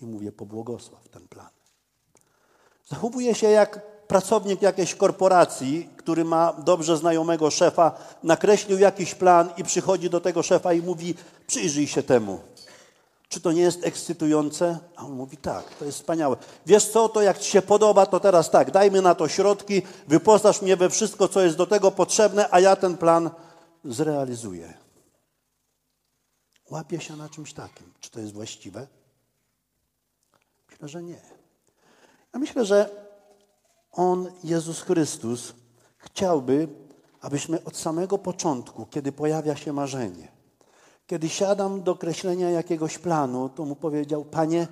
i 0.00 0.06
mówię: 0.06 0.32
pobłogosław 0.32 1.08
ten 1.08 1.28
plan. 1.28 1.50
Zachowuję 2.88 3.34
się 3.34 3.50
jak 3.50 4.06
pracownik 4.06 4.62
jakiejś 4.62 4.94
korporacji, 4.94 5.88
który 5.96 6.24
ma 6.24 6.52
dobrze 6.52 6.96
znajomego 6.96 7.50
szefa, 7.50 7.92
nakreślił 8.22 8.78
jakiś 8.78 9.14
plan 9.14 9.50
i 9.56 9.64
przychodzi 9.64 10.10
do 10.10 10.20
tego 10.20 10.42
szefa 10.42 10.72
i 10.72 10.82
mówi: 10.82 11.14
Przyjrzyj 11.46 11.86
się 11.86 12.02
temu. 12.02 12.40
Czy 13.28 13.40
to 13.40 13.52
nie 13.52 13.62
jest 13.62 13.86
ekscytujące? 13.86 14.78
A 14.96 15.04
on 15.04 15.12
mówi 15.12 15.36
tak, 15.36 15.74
to 15.74 15.84
jest 15.84 15.98
wspaniałe. 15.98 16.36
Wiesz 16.66 16.88
co, 16.88 17.08
to 17.08 17.22
jak 17.22 17.38
ci 17.38 17.50
się 17.50 17.62
podoba, 17.62 18.06
to 18.06 18.20
teraz 18.20 18.50
tak, 18.50 18.70
dajmy 18.70 19.02
na 19.02 19.14
to 19.14 19.28
środki, 19.28 19.82
wyposaż 20.08 20.62
mnie 20.62 20.76
we 20.76 20.90
wszystko, 20.90 21.28
co 21.28 21.40
jest 21.40 21.56
do 21.56 21.66
tego 21.66 21.90
potrzebne, 21.90 22.48
a 22.50 22.60
ja 22.60 22.76
ten 22.76 22.96
plan 22.96 23.30
zrealizuję. 23.84 24.74
Łapie 26.70 27.00
się 27.00 27.16
na 27.16 27.28
czymś 27.28 27.52
takim. 27.52 27.92
Czy 28.00 28.10
to 28.10 28.20
jest 28.20 28.32
właściwe? 28.32 28.86
Myślę, 30.70 30.88
że 30.88 31.02
nie. 31.02 31.20
Ja 32.34 32.40
myślę, 32.40 32.64
że 32.64 32.90
On, 33.92 34.32
Jezus 34.44 34.80
Chrystus, 34.80 35.54
chciałby, 35.98 36.68
abyśmy 37.20 37.64
od 37.64 37.76
samego 37.76 38.18
początku, 38.18 38.86
kiedy 38.86 39.12
pojawia 39.12 39.56
się 39.56 39.72
marzenie, 39.72 40.28
kiedy 41.06 41.28
siadam 41.28 41.82
do 41.82 41.94
kreślenia 41.94 42.50
jakiegoś 42.50 42.98
planu, 42.98 43.48
to 43.48 43.64
mu 43.64 43.76
powiedział: 43.76 44.24
Panie, 44.24 44.68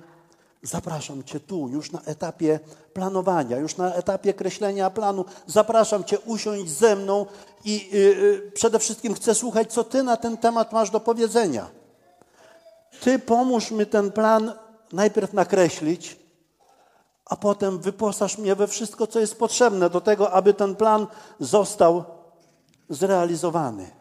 zapraszam 0.63 1.23
Cię 1.23 1.39
tu, 1.39 1.69
już 1.69 1.91
na 1.91 2.01
etapie 2.01 2.59
planowania, 2.93 3.57
już 3.57 3.77
na 3.77 3.93
etapie 3.93 4.33
kreślenia 4.33 4.89
planu. 4.89 5.25
Zapraszam 5.47 6.03
Cię 6.03 6.19
usiąść 6.19 6.69
ze 6.69 6.95
mną 6.95 7.25
i 7.65 7.89
yy, 7.91 8.51
przede 8.55 8.79
wszystkim 8.79 9.13
chcę 9.13 9.35
słuchać, 9.35 9.73
co 9.73 9.83
Ty 9.83 10.03
na 10.03 10.17
ten 10.17 10.37
temat 10.37 10.73
masz 10.73 10.89
do 10.89 10.99
powiedzenia. 10.99 11.78
Ty 13.01 13.19
pomóż 13.19 13.71
mi 13.71 13.85
ten 13.85 14.11
plan 14.11 14.53
najpierw 14.93 15.33
nakreślić, 15.33 16.19
a 17.25 17.35
potem 17.35 17.79
wyposaż 17.79 18.37
mnie 18.37 18.55
we 18.55 18.67
wszystko, 18.67 19.07
co 19.07 19.19
jest 19.19 19.39
potrzebne 19.39 19.89
do 19.89 20.01
tego, 20.01 20.31
aby 20.31 20.53
ten 20.53 20.75
plan 20.75 21.07
został 21.39 22.03
zrealizowany. 22.89 23.91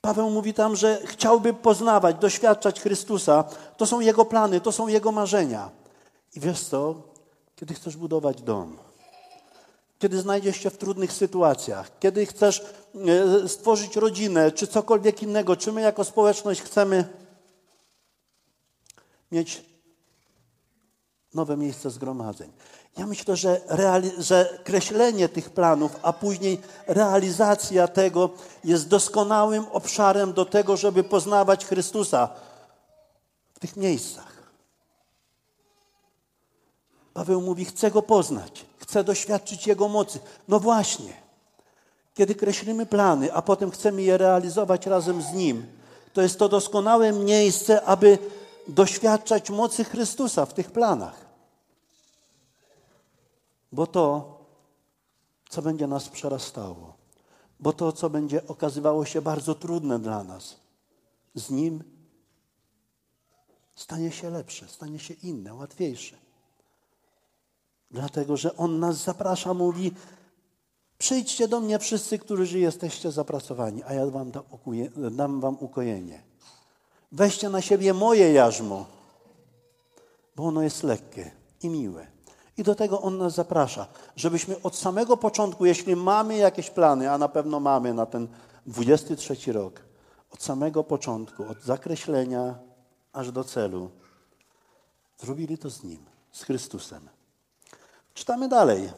Paweł 0.00 0.30
mówi 0.30 0.54
tam, 0.54 0.76
że 0.76 1.00
chciałby 1.04 1.54
poznawać, 1.54 2.16
doświadczać 2.16 2.80
Chrystusa. 2.80 3.44
To 3.76 3.86
są 3.86 4.00
jego 4.00 4.24
plany, 4.24 4.60
to 4.60 4.72
są 4.72 4.88
jego 4.88 5.12
marzenia. 5.12 5.70
I 6.36 6.40
wiesz 6.40 6.60
co? 6.60 6.94
Kiedy 7.56 7.74
chcesz 7.74 7.96
budować 7.96 8.42
dom, 8.42 8.76
kiedy 9.98 10.20
znajdziesz 10.20 10.56
się 10.56 10.70
w 10.70 10.78
trudnych 10.78 11.12
sytuacjach, 11.12 11.90
kiedy 12.00 12.26
chcesz 12.26 12.64
e, 13.44 13.48
stworzyć 13.48 13.96
rodzinę, 13.96 14.52
czy 14.52 14.66
cokolwiek 14.66 15.22
innego, 15.22 15.56
czy 15.56 15.72
my 15.72 15.80
jako 15.80 16.04
społeczność 16.04 16.62
chcemy 16.62 17.08
mieć 19.32 19.64
nowe 21.34 21.56
miejsce 21.56 21.90
zgromadzeń. 21.90 22.52
Ja 22.98 23.06
myślę, 23.06 23.36
że, 23.36 23.60
że 24.18 24.58
kreślenie 24.64 25.28
tych 25.28 25.50
planów, 25.50 25.96
a 26.02 26.12
później 26.12 26.60
realizacja 26.86 27.88
tego 27.88 28.30
jest 28.64 28.88
doskonałym 28.88 29.64
obszarem 29.72 30.32
do 30.32 30.44
tego, 30.44 30.76
żeby 30.76 31.04
poznawać 31.04 31.66
Chrystusa 31.66 32.28
w 33.54 33.58
tych 33.58 33.76
miejscach. 33.76 34.36
Paweł 37.14 37.40
mówi: 37.40 37.64
Chcę 37.64 37.90
go 37.90 38.02
poznać, 38.02 38.66
chcę 38.78 39.04
doświadczyć 39.04 39.66
Jego 39.66 39.88
mocy. 39.88 40.18
No 40.48 40.60
właśnie, 40.60 41.12
kiedy 42.14 42.34
kreślimy 42.34 42.86
plany, 42.86 43.32
a 43.32 43.42
potem 43.42 43.70
chcemy 43.70 44.02
je 44.02 44.18
realizować 44.18 44.86
razem 44.86 45.22
z 45.22 45.32
Nim, 45.32 45.66
to 46.12 46.22
jest 46.22 46.38
to 46.38 46.48
doskonałe 46.48 47.12
miejsce, 47.12 47.82
aby 47.82 48.18
doświadczać 48.68 49.50
mocy 49.50 49.84
Chrystusa 49.84 50.46
w 50.46 50.54
tych 50.54 50.70
planach. 50.70 51.26
Bo 53.72 53.86
to, 53.86 54.36
co 55.48 55.62
będzie 55.62 55.86
nas 55.86 56.08
przerastało, 56.08 56.96
bo 57.60 57.72
to, 57.72 57.92
co 57.92 58.10
będzie 58.10 58.46
okazywało 58.46 59.04
się 59.04 59.22
bardzo 59.22 59.54
trudne 59.54 59.98
dla 59.98 60.24
nas, 60.24 60.56
z 61.34 61.50
Nim 61.50 61.84
stanie 63.74 64.12
się 64.12 64.30
lepsze, 64.30 64.68
stanie 64.68 64.98
się 64.98 65.14
inne, 65.14 65.54
łatwiejsze. 65.54 66.16
Dlatego, 67.90 68.36
że 68.36 68.56
On 68.56 68.78
nas 68.78 68.96
zaprasza, 68.96 69.54
mówi: 69.54 69.92
Przyjdźcie 70.98 71.48
do 71.48 71.60
mnie 71.60 71.78
wszyscy, 71.78 72.18
którzy 72.18 72.58
jesteście 72.58 73.12
zapracowani, 73.12 73.82
a 73.82 73.94
ja 73.94 74.06
wam 74.06 74.32
dam 75.10 75.40
wam 75.40 75.56
ukojenie. 75.60 76.22
Weźcie 77.12 77.48
na 77.48 77.60
siebie 77.60 77.94
moje 77.94 78.32
jarzmo, 78.32 78.86
bo 80.36 80.44
ono 80.44 80.62
jest 80.62 80.82
lekkie 80.82 81.30
i 81.62 81.68
miłe. 81.68 82.06
I 82.56 82.62
do 82.62 82.74
tego 82.74 83.02
On 83.02 83.18
nas 83.18 83.34
zaprasza, 83.34 83.86
żebyśmy 84.16 84.62
od 84.62 84.76
samego 84.76 85.16
początku, 85.16 85.66
jeśli 85.66 85.96
mamy 85.96 86.36
jakieś 86.36 86.70
plany, 86.70 87.10
a 87.10 87.18
na 87.18 87.28
pewno 87.28 87.60
mamy 87.60 87.94
na 87.94 88.06
ten 88.06 88.28
23 88.66 89.52
rok, 89.52 89.80
od 90.30 90.42
samego 90.42 90.84
początku, 90.84 91.44
od 91.48 91.62
zakreślenia 91.62 92.54
aż 93.12 93.32
do 93.32 93.44
celu, 93.44 93.90
zrobili 95.18 95.58
to 95.58 95.70
z 95.70 95.82
Nim, 95.82 96.04
z 96.32 96.42
Chrystusem. 96.42 97.08
Czytamy 98.14 98.48
dalej. 98.48 98.90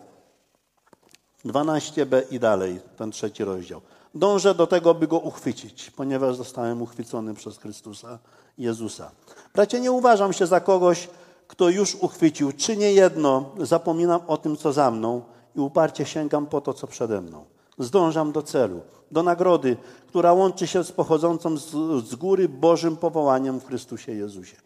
12b 1.45 2.23
i 2.31 2.41
dalej, 2.41 2.81
ten 2.97 3.11
trzeci 3.11 3.45
rozdział. 3.45 3.81
Dążę 4.19 4.55
do 4.55 4.67
tego, 4.67 4.95
by 4.95 5.07
go 5.07 5.19
uchwycić, 5.19 5.91
ponieważ 5.91 6.37
zostałem 6.37 6.83
uchwycony 6.83 7.35
przez 7.35 7.59
Chrystusa 7.59 8.19
Jezusa. 8.59 9.11
Bracie, 9.55 9.81
nie 9.81 9.93
uważam 9.93 10.33
się 10.33 10.47
za 10.47 10.61
kogoś, 10.61 11.09
kto 11.47 11.69
już 11.69 11.95
uchwycił. 11.95 12.53
Czynię 12.53 12.93
jedno, 12.93 13.51
zapominam 13.59 14.21
o 14.27 14.37
tym, 14.37 14.57
co 14.57 14.73
za 14.73 14.91
mną 14.91 15.23
i 15.57 15.61
uparcie 15.61 16.07
sięgam 16.07 16.47
po 16.47 16.61
to, 16.61 16.75
co 16.75 16.87
przede 16.87 17.21
mną. 17.21 17.45
Zdążam 17.79 18.33
do 18.33 18.43
celu, 18.43 18.81
do 19.11 19.23
nagrody, 19.23 19.77
która 20.07 20.33
łączy 20.33 20.67
się 20.67 20.85
z 20.85 20.93
pochodzącą 20.93 21.57
z, 21.57 21.71
z 22.09 22.15
góry 22.15 22.49
Bożym 22.49 22.97
powołaniem 22.97 23.61
w 23.61 23.67
Chrystusie 23.67 24.13
Jezusie. 24.13 24.57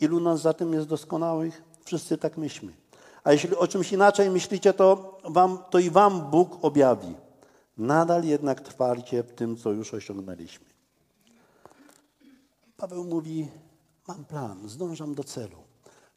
Ilu 0.00 0.20
nas 0.20 0.40
za 0.40 0.52
tym 0.52 0.72
jest 0.72 0.86
doskonałych? 0.86 1.62
Wszyscy 1.84 2.18
tak 2.18 2.36
myślmy. 2.36 2.72
A 3.24 3.32
jeśli 3.32 3.56
o 3.56 3.66
czymś 3.66 3.92
inaczej 3.92 4.30
myślicie, 4.30 4.72
to, 4.72 5.18
wam, 5.24 5.58
to 5.70 5.78
i 5.78 5.90
wam 5.90 6.30
Bóg 6.30 6.58
objawi. 6.62 7.14
Nadal 7.78 8.24
jednak 8.24 8.60
trwarcie 8.60 9.22
w 9.22 9.32
tym, 9.32 9.56
co 9.56 9.70
już 9.70 9.94
osiągnęliśmy. 9.94 10.66
Paweł 12.76 13.04
mówi: 13.04 13.48
Mam 14.08 14.24
plan, 14.24 14.68
zdążam 14.68 15.14
do 15.14 15.24
celu. 15.24 15.56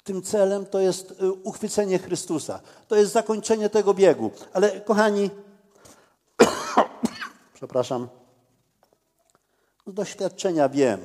Tym 0.03 0.21
celem 0.21 0.65
to 0.65 0.79
jest 0.79 1.11
y, 1.11 1.31
uchwycenie 1.31 1.99
Chrystusa. 1.99 2.59
To 2.87 2.95
jest 2.95 3.11
zakończenie 3.11 3.69
tego 3.69 3.93
biegu. 3.93 4.31
Ale 4.53 4.81
kochani, 4.81 5.29
przepraszam, 7.53 8.07
z 9.87 9.93
doświadczenia 9.93 10.69
wiem, 10.69 10.99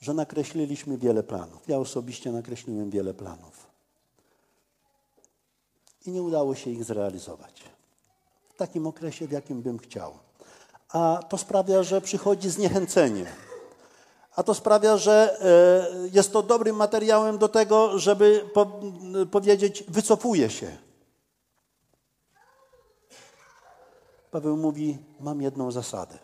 że 0.00 0.14
nakreśliliśmy 0.14 0.98
wiele 0.98 1.22
planów. 1.22 1.68
Ja 1.68 1.78
osobiście 1.78 2.32
nakreśliłem 2.32 2.90
wiele 2.90 3.14
planów. 3.14 3.66
I 6.06 6.10
nie 6.10 6.22
udało 6.22 6.54
się 6.54 6.70
ich 6.70 6.84
zrealizować 6.84 7.71
w 8.54 8.56
takim 8.56 8.86
okresie, 8.86 9.26
w 9.26 9.32
jakim 9.32 9.62
bym 9.62 9.78
chciał. 9.78 10.18
A 10.88 11.20
to 11.28 11.38
sprawia, 11.38 11.82
że 11.82 12.00
przychodzi 12.00 12.50
zniechęcenie. 12.50 13.26
A 14.36 14.42
to 14.42 14.54
sprawia, 14.54 14.96
że 14.96 15.38
e, 15.40 16.08
jest 16.12 16.32
to 16.32 16.42
dobrym 16.42 16.76
materiałem 16.76 17.38
do 17.38 17.48
tego, 17.48 17.98
żeby 17.98 18.50
powiedzieć, 19.30 19.84
wycofuję 19.88 20.50
się. 20.50 20.76
Paweł 24.30 24.56
mówi, 24.56 24.98
mam 25.20 25.42
jedną 25.42 25.70
zasadę. 25.70 26.18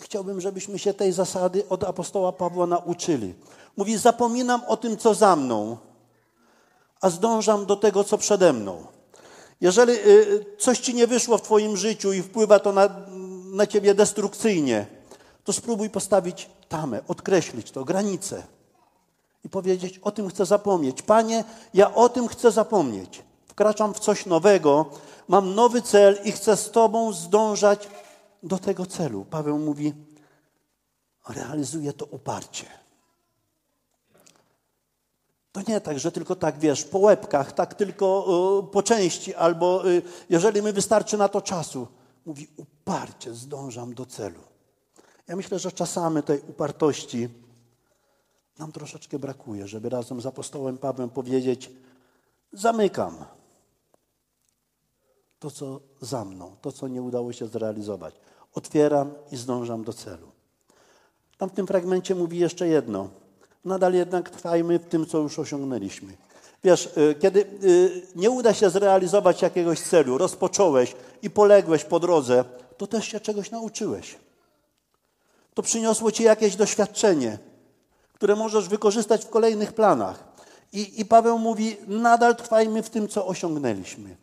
I 0.00 0.02
chciałbym, 0.02 0.40
żebyśmy 0.40 0.78
się 0.78 0.94
tej 0.94 1.12
zasady 1.12 1.68
od 1.68 1.84
apostoła 1.84 2.32
Pawła 2.32 2.66
nauczyli. 2.66 3.34
Mówi, 3.76 3.96
zapominam 3.96 4.64
o 4.64 4.76
tym, 4.76 4.96
co 4.96 5.14
za 5.14 5.36
mną, 5.36 5.78
a 7.00 7.10
zdążam 7.10 7.66
do 7.66 7.76
tego, 7.76 8.04
co 8.04 8.18
przede 8.18 8.52
mną. 8.52 8.86
Jeżeli 9.60 9.92
y, 9.92 10.44
coś 10.58 10.78
ci 10.78 10.94
nie 10.94 11.06
wyszło 11.06 11.38
w 11.38 11.42
Twoim 11.42 11.76
życiu 11.76 12.12
i 12.12 12.22
wpływa 12.22 12.58
to 12.58 12.72
na, 12.72 12.88
na 13.52 13.66
Ciebie 13.66 13.94
destrukcyjnie, 13.94 14.86
to 15.44 15.52
spróbuj 15.52 15.90
postawić 15.90 16.50
tamę, 16.68 17.00
odkreślić 17.08 17.70
to, 17.70 17.84
granicę 17.84 18.42
i 19.44 19.48
powiedzieć: 19.48 19.98
O 19.98 20.10
tym 20.10 20.28
chcę 20.28 20.46
zapomnieć. 20.46 21.02
Panie, 21.02 21.44
ja 21.74 21.94
o 21.94 22.08
tym 22.08 22.28
chcę 22.28 22.50
zapomnieć. 22.50 23.22
Wkraczam 23.46 23.94
w 23.94 24.00
coś 24.00 24.26
nowego, 24.26 24.90
mam 25.28 25.54
nowy 25.54 25.82
cel 25.82 26.18
i 26.24 26.32
chcę 26.32 26.56
z 26.56 26.70
Tobą 26.70 27.12
zdążać 27.12 27.88
do 28.42 28.58
tego 28.58 28.86
celu. 28.86 29.24
Paweł 29.30 29.58
mówi: 29.58 29.94
Realizuję 31.28 31.92
to 31.92 32.04
uparcie. 32.04 32.79
To 35.52 35.60
nie 35.68 35.80
tak, 35.80 35.98
że 35.98 36.12
tylko 36.12 36.36
tak, 36.36 36.58
wiesz, 36.58 36.84
po 36.84 36.98
łebkach, 36.98 37.52
tak 37.52 37.74
tylko 37.74 38.26
y, 38.68 38.72
po 38.72 38.82
części, 38.82 39.34
albo 39.34 39.88
y, 39.88 40.02
jeżeli 40.28 40.62
mi 40.62 40.72
wystarczy 40.72 41.16
na 41.18 41.28
to 41.28 41.40
czasu. 41.40 41.86
Mówi, 42.26 42.48
uparcie 42.56 43.34
zdążam 43.34 43.94
do 43.94 44.06
celu. 44.06 44.40
Ja 45.28 45.36
myślę, 45.36 45.58
że 45.58 45.72
czasami 45.72 46.22
tej 46.22 46.40
upartości 46.40 47.28
nam 48.58 48.72
troszeczkę 48.72 49.18
brakuje, 49.18 49.68
żeby 49.68 49.88
razem 49.88 50.20
z 50.20 50.26
apostołem 50.26 50.78
Pawłem 50.78 51.10
powiedzieć: 51.10 51.70
Zamykam 52.52 53.24
to, 55.38 55.50
co 55.50 55.80
za 56.00 56.24
mną, 56.24 56.56
to, 56.60 56.72
co 56.72 56.88
nie 56.88 57.02
udało 57.02 57.32
się 57.32 57.46
zrealizować. 57.46 58.14
Otwieram 58.54 59.14
i 59.32 59.36
zdążam 59.36 59.84
do 59.84 59.92
celu. 59.92 60.32
Tam 61.38 61.50
w 61.50 61.52
tym 61.52 61.66
fragmencie 61.66 62.14
mówi 62.14 62.38
jeszcze 62.38 62.68
jedno. 62.68 63.08
Nadal 63.64 63.94
jednak 63.94 64.30
trwajmy 64.30 64.78
w 64.78 64.88
tym, 64.88 65.06
co 65.06 65.18
już 65.18 65.38
osiągnęliśmy. 65.38 66.12
Wiesz, 66.64 66.86
y, 66.96 67.14
kiedy 67.20 67.40
y, 67.64 68.02
nie 68.16 68.30
uda 68.30 68.54
się 68.54 68.70
zrealizować 68.70 69.42
jakiegoś 69.42 69.80
celu, 69.80 70.18
rozpocząłeś 70.18 70.96
i 71.22 71.30
poległeś 71.30 71.84
po 71.84 72.00
drodze, 72.00 72.44
to 72.76 72.86
też 72.86 73.04
się 73.04 73.20
czegoś 73.20 73.50
nauczyłeś. 73.50 74.16
To 75.54 75.62
przyniosło 75.62 76.12
ci 76.12 76.22
jakieś 76.22 76.56
doświadczenie, 76.56 77.38
które 78.12 78.36
możesz 78.36 78.68
wykorzystać 78.68 79.24
w 79.24 79.30
kolejnych 79.30 79.72
planach. 79.72 80.24
I, 80.72 81.00
I 81.00 81.04
Paweł 81.04 81.38
mówi: 81.38 81.76
nadal 81.86 82.36
trwajmy 82.36 82.82
w 82.82 82.90
tym, 82.90 83.08
co 83.08 83.26
osiągnęliśmy. 83.26 84.16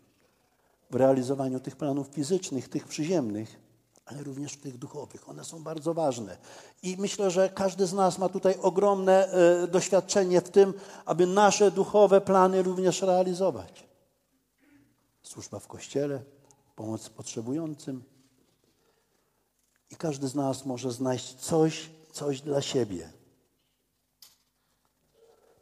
W 0.91 0.96
realizowaniu 0.96 1.60
tych 1.60 1.75
planów 1.75 2.08
fizycznych, 2.08 2.70
tych 2.70 2.88
przyziemnych, 2.88 3.66
ale 4.08 4.24
również 4.24 4.54
w 4.54 4.62
tych 4.62 4.78
duchowych. 4.78 5.30
One 5.30 5.44
są 5.44 5.64
bardzo 5.64 5.94
ważne. 5.94 6.38
I 6.84 6.96
myślę, 7.00 7.32
że 7.32 7.50
każdy 7.50 7.86
z 7.86 7.94
nas 7.94 8.18
ma 8.18 8.30
tutaj 8.30 8.56
ogromne 8.62 9.32
e, 9.32 9.68
doświadczenie 9.68 10.42
w 10.42 10.50
tym, 10.50 10.74
aby 11.06 11.28
nasze 11.28 11.72
duchowe 11.72 12.22
plany 12.22 12.64
również 12.64 13.02
realizować. 13.02 13.88
Służba 15.24 15.60
w 15.60 15.68
kościele, 15.68 16.22
pomoc 16.76 17.10
potrzebującym. 17.10 18.04
I 19.92 19.96
każdy 19.96 20.28
z 20.28 20.36
nas 20.36 20.66
może 20.66 20.92
znaleźć 20.92 21.36
coś, 21.36 21.90
coś 22.12 22.42
dla 22.42 22.62
siebie. 22.62 23.10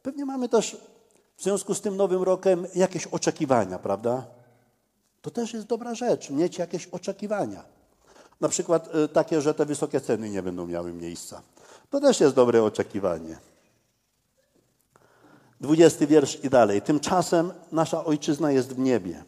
Pewnie 0.03 0.25
mamy 0.25 0.49
też 0.49 0.77
w 1.37 1.43
związku 1.43 1.73
z 1.73 1.81
tym 1.81 1.97
nowym 1.97 2.23
rokiem 2.23 2.67
jakieś 2.75 3.07
oczekiwania, 3.07 3.79
prawda? 3.79 4.25
To 5.21 5.31
też 5.31 5.53
jest 5.53 5.67
dobra 5.67 5.95
rzecz, 5.95 6.29
mieć 6.29 6.57
jakieś 6.57 6.87
oczekiwania. 6.87 7.74
Na 8.41 8.49
przykład 8.49 8.95
y, 8.95 9.07
takie, 9.07 9.41
że 9.41 9.53
te 9.53 9.65
wysokie 9.65 10.01
ceny 10.01 10.29
nie 10.29 10.43
będą 10.43 10.67
miały 10.67 10.93
miejsca. 10.93 11.41
To 11.89 12.01
też 12.01 12.19
jest 12.19 12.35
dobre 12.35 12.63
oczekiwanie. 12.63 13.37
Dwudziesty 15.61 16.07
wiersz 16.07 16.43
i 16.43 16.49
dalej. 16.49 16.81
Tymczasem 16.81 17.53
nasza 17.71 18.05
ojczyzna 18.05 18.51
jest 18.51 18.73
w 18.73 18.79
niebie. 18.79 19.23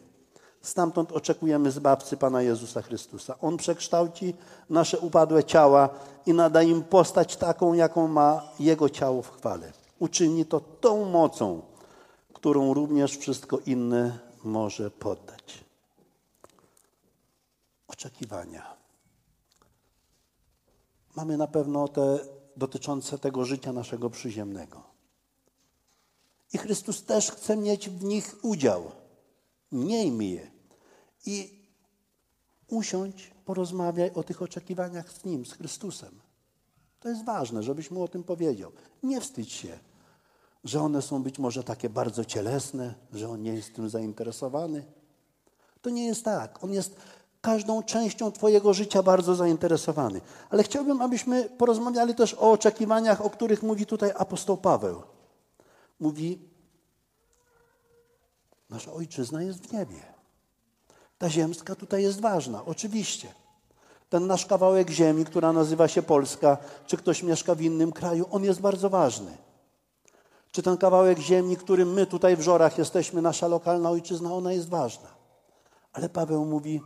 Stamtąd 0.62 1.12
oczekujemy 1.12 1.70
zbawcy 1.70 2.16
Pana 2.16 2.42
Jezusa 2.42 2.82
Chrystusa. 2.82 3.34
On 3.40 3.56
przekształci 3.56 4.34
nasze 4.70 4.98
upadłe 4.98 5.44
ciała 5.44 5.88
i 6.26 6.32
nada 6.32 6.62
im 6.62 6.82
postać 6.82 7.36
taką, 7.36 7.72
jaką 7.72 8.08
ma 8.08 8.42
Jego 8.60 8.88
ciało 8.88 9.22
w 9.22 9.30
chwale. 9.30 9.72
Uczyni 9.98 10.46
to 10.46 10.60
tą 10.60 11.04
mocą, 11.04 11.62
którą 12.32 12.74
również 12.74 13.16
wszystko 13.16 13.58
inne 13.66 14.18
może 14.44 14.90
poddać. 14.90 15.64
Oczekiwania. 17.88 18.77
Mamy 21.18 21.36
na 21.36 21.46
pewno 21.46 21.88
te 21.88 22.18
dotyczące 22.56 23.18
tego 23.18 23.44
życia 23.44 23.72
naszego 23.72 24.10
przyziemnego. 24.10 24.82
I 26.52 26.58
Chrystus 26.58 27.04
też 27.04 27.30
chce 27.30 27.56
mieć 27.56 27.88
w 27.88 28.04
nich 28.04 28.36
udział. 28.42 28.90
Miejmy 29.72 30.24
je. 30.24 30.50
I 31.26 31.64
usiądź, 32.68 33.30
porozmawiaj 33.44 34.10
o 34.14 34.22
tych 34.22 34.42
oczekiwaniach 34.42 35.12
z 35.12 35.24
Nim, 35.24 35.46
z 35.46 35.52
Chrystusem. 35.52 36.20
To 37.00 37.08
jest 37.08 37.24
ważne, 37.24 37.62
żebyś 37.62 37.90
mu 37.90 38.02
o 38.02 38.08
tym 38.08 38.24
powiedział. 38.24 38.72
Nie 39.02 39.20
wstydź 39.20 39.52
się, 39.52 39.78
że 40.64 40.80
one 40.80 41.02
są 41.02 41.22
być 41.22 41.38
może 41.38 41.64
takie 41.64 41.88
bardzo 41.88 42.24
cielesne, 42.24 42.94
że 43.12 43.28
on 43.28 43.42
nie 43.42 43.54
jest 43.54 43.74
tym 43.74 43.88
zainteresowany. 43.88 44.84
To 45.82 45.90
nie 45.90 46.06
jest 46.06 46.24
tak. 46.24 46.64
On 46.64 46.72
jest 46.72 46.96
każdą 47.48 47.82
częścią 47.82 48.32
Twojego 48.32 48.74
życia 48.74 49.02
bardzo 49.02 49.34
zainteresowany. 49.34 50.20
Ale 50.50 50.62
chciałbym, 50.62 51.02
abyśmy 51.02 51.44
porozmawiali 51.44 52.14
też 52.14 52.34
o 52.34 52.50
oczekiwaniach, 52.50 53.24
o 53.24 53.30
których 53.30 53.62
mówi 53.62 53.86
tutaj 53.86 54.12
apostoł 54.16 54.56
Paweł. 54.56 55.02
Mówi, 56.00 56.38
nasza 58.70 58.92
ojczyzna 58.92 59.42
jest 59.42 59.66
w 59.66 59.72
niebie. 59.72 60.00
Ta 61.18 61.30
ziemska 61.30 61.74
tutaj 61.74 62.02
jest 62.02 62.20
ważna, 62.20 62.64
oczywiście. 62.64 63.28
Ten 64.10 64.26
nasz 64.26 64.46
kawałek 64.46 64.90
ziemi, 64.90 65.24
która 65.24 65.52
nazywa 65.52 65.88
się 65.88 66.02
Polska, 66.02 66.58
czy 66.86 66.96
ktoś 66.96 67.22
mieszka 67.22 67.54
w 67.54 67.62
innym 67.62 67.92
kraju, 67.92 68.26
on 68.30 68.44
jest 68.44 68.60
bardzo 68.60 68.90
ważny. 68.90 69.36
Czy 70.52 70.62
ten 70.62 70.76
kawałek 70.76 71.18
ziemi, 71.18 71.56
którym 71.56 71.92
my 71.92 72.06
tutaj 72.06 72.36
w 72.36 72.40
Żorach 72.40 72.78
jesteśmy, 72.78 73.22
nasza 73.22 73.48
lokalna 73.48 73.90
ojczyzna, 73.90 74.34
ona 74.34 74.52
jest 74.52 74.68
ważna. 74.68 75.08
Ale 75.92 76.08
Paweł 76.08 76.44
mówi, 76.44 76.80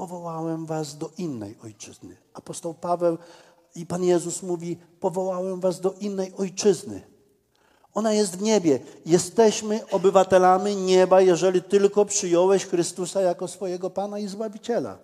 powołałem 0.00 0.66
was 0.66 0.98
do 0.98 1.10
innej 1.18 1.56
ojczyzny. 1.62 2.16
Apostoł 2.34 2.74
Paweł 2.74 3.18
i 3.74 3.86
Pan 3.86 4.04
Jezus 4.04 4.42
mówi, 4.42 4.76
powołałem 5.00 5.60
was 5.60 5.80
do 5.80 5.92
innej 5.92 6.32
ojczyzny. 6.36 7.02
Ona 7.94 8.12
jest 8.12 8.36
w 8.36 8.42
niebie. 8.42 8.80
Jesteśmy 9.06 9.90
obywatelami 9.90 10.76
nieba, 10.76 11.20
jeżeli 11.20 11.62
tylko 11.62 12.04
przyjąłeś 12.04 12.66
Chrystusa 12.66 13.20
jako 13.20 13.48
swojego 13.48 13.90
Pana 13.90 14.18
i 14.18 14.28
Zbawiciela. 14.28 14.98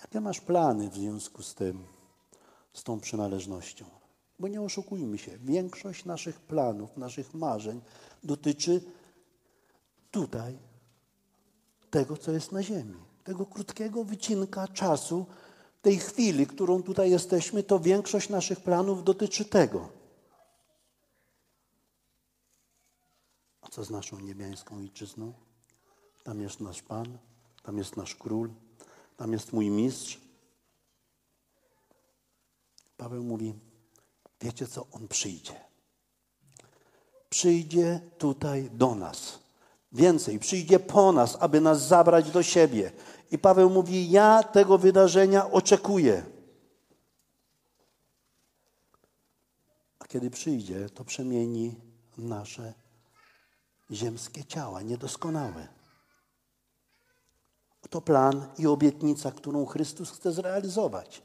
Jakie 0.00 0.20
masz 0.20 0.40
plany 0.40 0.90
w 0.90 0.94
związku 0.94 1.42
z 1.42 1.54
tym, 1.54 1.84
z 2.72 2.82
tą 2.82 3.00
przynależnością? 3.00 3.84
Bo 4.38 4.48
nie 4.48 4.62
oszukujmy 4.62 5.18
się, 5.18 5.38
większość 5.38 6.04
naszych 6.04 6.40
planów, 6.40 6.96
naszych 6.96 7.34
marzeń 7.34 7.80
dotyczy 8.22 8.80
tutaj 10.10 10.58
tego, 11.90 12.16
co 12.16 12.32
jest 12.32 12.52
na 12.52 12.62
ziemi. 12.62 12.96
Tego 13.24 13.46
krótkiego 13.46 14.04
wycinka 14.04 14.68
czasu, 14.68 15.26
tej 15.82 15.98
chwili, 15.98 16.46
którą 16.46 16.82
tutaj 16.82 17.10
jesteśmy, 17.10 17.62
to 17.62 17.80
większość 17.80 18.28
naszych 18.28 18.60
planów 18.60 19.04
dotyczy 19.04 19.44
tego. 19.44 19.88
A 23.62 23.68
co 23.68 23.84
z 23.84 23.90
naszą 23.90 24.20
niebiańską 24.20 24.76
ojczyzną? 24.76 25.32
Tam 26.24 26.40
jest 26.40 26.60
nasz 26.60 26.82
Pan, 26.82 27.18
tam 27.62 27.78
jest 27.78 27.96
nasz 27.96 28.14
Król, 28.14 28.50
tam 29.16 29.32
jest 29.32 29.52
mój 29.52 29.70
mistrz. 29.70 30.20
Paweł 32.96 33.22
mówi, 33.22 33.54
wiecie 34.40 34.66
co, 34.66 34.86
on 34.92 35.08
przyjdzie. 35.08 35.71
Przyjdzie 37.32 38.00
tutaj 38.18 38.70
do 38.72 38.94
nas. 38.94 39.38
Więcej, 39.92 40.38
przyjdzie 40.38 40.78
po 40.78 41.12
nas, 41.12 41.36
aby 41.40 41.60
nas 41.60 41.86
zabrać 41.88 42.30
do 42.30 42.42
siebie. 42.42 42.92
I 43.30 43.38
Paweł 43.38 43.70
mówi: 43.70 44.10
Ja 44.10 44.42
tego 44.42 44.78
wydarzenia 44.78 45.50
oczekuję. 45.50 46.22
A 49.98 50.06
kiedy 50.06 50.30
przyjdzie, 50.30 50.88
to 50.88 51.04
przemieni 51.04 51.74
nasze 52.18 52.74
ziemskie 53.90 54.44
ciała, 54.44 54.82
niedoskonałe. 54.82 55.68
To 57.90 58.00
plan 58.00 58.46
i 58.58 58.66
obietnica, 58.66 59.30
którą 59.30 59.66
Chrystus 59.66 60.10
chce 60.10 60.32
zrealizować. 60.32 61.22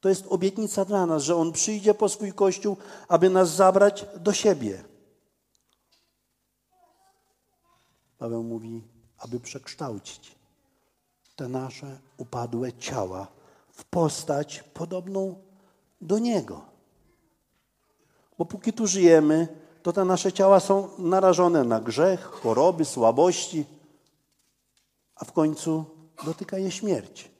To 0.00 0.08
jest 0.08 0.24
obietnica 0.28 0.84
dla 0.84 1.06
nas, 1.06 1.22
że 1.22 1.36
On 1.36 1.52
przyjdzie 1.52 1.94
po 1.94 2.08
swój 2.08 2.32
Kościół, 2.32 2.76
aby 3.08 3.30
nas 3.30 3.54
zabrać 3.54 4.06
do 4.20 4.32
siebie. 4.32 4.91
Paweł 8.22 8.42
mówi, 8.42 8.82
aby 9.18 9.40
przekształcić 9.40 10.36
te 11.36 11.48
nasze 11.48 11.98
upadłe 12.16 12.72
ciała 12.72 13.26
w 13.72 13.84
postać 13.84 14.62
podobną 14.74 15.42
do 16.00 16.18
Niego. 16.18 16.64
Bo 18.38 18.44
póki 18.44 18.72
tu 18.72 18.86
żyjemy, 18.86 19.48
to 19.82 19.92
te 19.92 20.04
nasze 20.04 20.32
ciała 20.32 20.60
są 20.60 20.88
narażone 20.98 21.64
na 21.64 21.80
grzech, 21.80 22.20
choroby, 22.20 22.84
słabości, 22.84 23.64
a 25.14 25.24
w 25.24 25.32
końcu 25.32 25.84
dotyka 26.24 26.58
je 26.58 26.70
śmierć. 26.70 27.30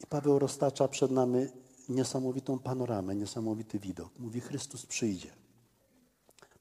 I 0.00 0.06
Paweł 0.08 0.38
roztacza 0.38 0.88
przed 0.88 1.10
nami 1.10 1.46
niesamowitą 1.88 2.58
panoramę, 2.58 3.14
niesamowity 3.14 3.78
widok. 3.78 4.18
Mówi: 4.18 4.40
Chrystus 4.40 4.86
przyjdzie 4.86 5.42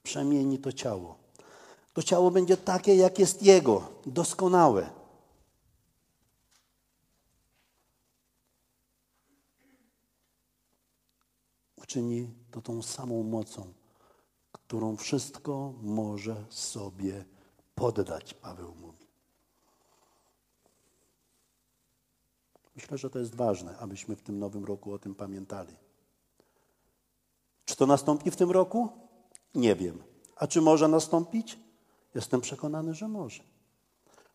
przemieni 0.03 0.59
to 0.59 0.71
ciało. 0.71 1.17
To 1.93 2.03
ciało 2.03 2.31
będzie 2.31 2.57
takie, 2.57 2.95
jak 2.95 3.19
jest 3.19 3.43
Jego, 3.43 3.87
doskonałe. 4.05 4.89
Uczyni 11.77 12.33
to 12.51 12.61
tą 12.61 12.81
samą 12.81 13.23
mocą, 13.23 13.73
którą 14.51 14.97
wszystko 14.97 15.73
może 15.81 16.45
sobie 16.49 17.25
poddać, 17.75 18.33
Paweł 18.33 18.75
mówi. 18.75 18.90
Myślę, 22.75 22.97
że 22.97 23.09
to 23.09 23.19
jest 23.19 23.35
ważne, 23.35 23.77
abyśmy 23.77 24.15
w 24.15 24.21
tym 24.21 24.39
nowym 24.39 24.65
roku 24.65 24.93
o 24.93 24.99
tym 24.99 25.15
pamiętali. 25.15 25.75
Czy 27.65 27.75
to 27.75 27.85
nastąpi 27.85 28.31
w 28.31 28.35
tym 28.35 28.51
roku? 28.51 28.89
Nie 29.55 29.75
wiem, 29.75 30.03
A 30.35 30.47
czy 30.47 30.61
może 30.61 30.87
nastąpić? 30.87 31.59
Jestem 32.15 32.41
przekonany, 32.41 32.93
że 32.93 33.07
może. 33.07 33.43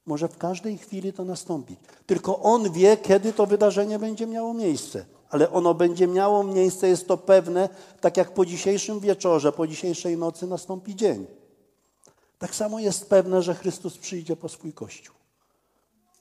Może 0.06 0.28
w 0.28 0.38
każdej 0.38 0.78
chwili 0.78 1.12
to 1.12 1.24
nastąpić. 1.24 1.80
Tylko 2.06 2.38
On 2.42 2.72
wie, 2.72 2.96
kiedy 2.96 3.32
to 3.32 3.46
wydarzenie 3.46 3.98
będzie 3.98 4.26
miało 4.26 4.54
miejsce. 4.54 5.06
Ale 5.30 5.50
ono 5.50 5.74
będzie 5.74 6.06
miało 6.06 6.44
miejsce, 6.44 6.88
jest 6.88 7.08
to 7.08 7.16
pewne, 7.16 7.68
tak 8.00 8.16
jak 8.16 8.34
po 8.34 8.46
dzisiejszym 8.46 9.00
wieczorze, 9.00 9.52
po 9.52 9.66
dzisiejszej 9.66 10.16
nocy 10.16 10.46
nastąpi 10.46 10.96
dzień. 10.96 11.26
Tak 12.38 12.54
samo 12.54 12.80
jest 12.80 13.08
pewne, 13.08 13.42
że 13.42 13.54
Chrystus 13.54 13.98
przyjdzie 13.98 14.36
po 14.36 14.48
swój 14.48 14.72
Kościół. 14.72 15.15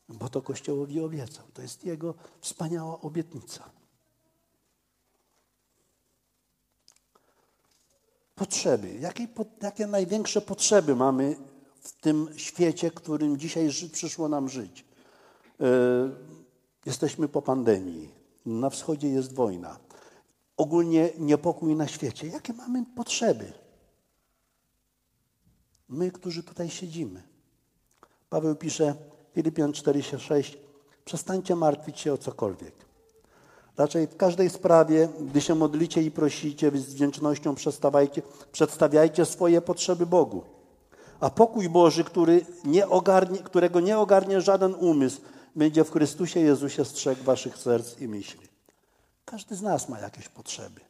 Bo 0.10 0.30
to 0.30 0.42
Kościołowi 0.42 1.00
obiecał. 1.00 1.46
To 1.54 1.62
jest 1.62 1.86
Jego 1.86 2.14
wspaniała 2.42 3.02
obietnica. 3.02 3.70
Potrzeby. 8.36 8.94
Jakie, 8.94 9.28
jakie 9.62 9.88
największe 9.88 10.42
potrzeby 10.42 10.96
mamy 10.96 11.36
w 11.80 11.92
tym 11.92 12.28
świecie, 12.36 12.92
którym 12.92 13.38
dzisiaj 13.38 13.70
przyszło 13.92 14.30
nam 14.30 14.50
żyć? 14.50 14.86
Yy, 15.60 15.68
jesteśmy 16.86 17.28
po 17.28 17.42
pandemii. 17.42 18.16
Na 18.46 18.70
wschodzie 18.70 19.10
jest 19.10 19.34
wojna. 19.34 19.80
Ogólnie 20.58 21.10
niepokój 21.18 21.76
na 21.76 21.88
świecie. 21.88 22.28
Jakie 22.28 22.54
mamy 22.54 22.86
potrzeby? 22.96 23.54
My, 25.90 26.12
którzy 26.12 26.44
tutaj 26.44 26.70
siedzimy. 26.70 27.24
Paweł 28.30 28.56
pisze, 28.56 28.96
Filipian 29.36 29.72
4,6 29.72 30.58
Przestańcie 31.06 31.56
martwić 31.56 32.00
się 32.00 32.14
o 32.14 32.18
cokolwiek. 32.18 32.74
Raczej 33.78 34.08
w 34.08 34.18
każdej 34.18 34.50
sprawie, 34.50 35.10
gdy 35.20 35.42
się 35.42 35.56
modlicie 35.56 36.02
i 36.02 36.12
prosicie, 36.12 36.72
z 36.72 36.94
wdzięcznością 36.94 37.56
przedstawiajcie 38.52 39.26
swoje 39.26 39.62
potrzeby 39.62 40.06
Bogu. 40.06 40.44
A 41.20 41.30
pokój 41.30 41.70
Boży, 41.70 42.04
który 42.04 42.46
nie 42.66 42.88
ogarnie, 42.88 43.40
którego 43.40 43.80
nie 43.80 43.98
ogarnie 43.98 44.42
żaden 44.42 44.76
umysł, 44.76 45.22
będzie 45.56 45.84
w 45.84 45.92
Chrystusie 45.92 46.40
Jezusie 46.40 46.86
strzegł 46.86 47.24
waszych 47.24 47.58
serc 47.58 48.02
i 48.02 48.08
myśli. 48.08 48.48
Każdy 49.26 49.56
z 49.56 49.62
nas 49.62 49.90
ma 49.90 50.00
jakieś 50.00 50.30
potrzeby. 50.30 50.82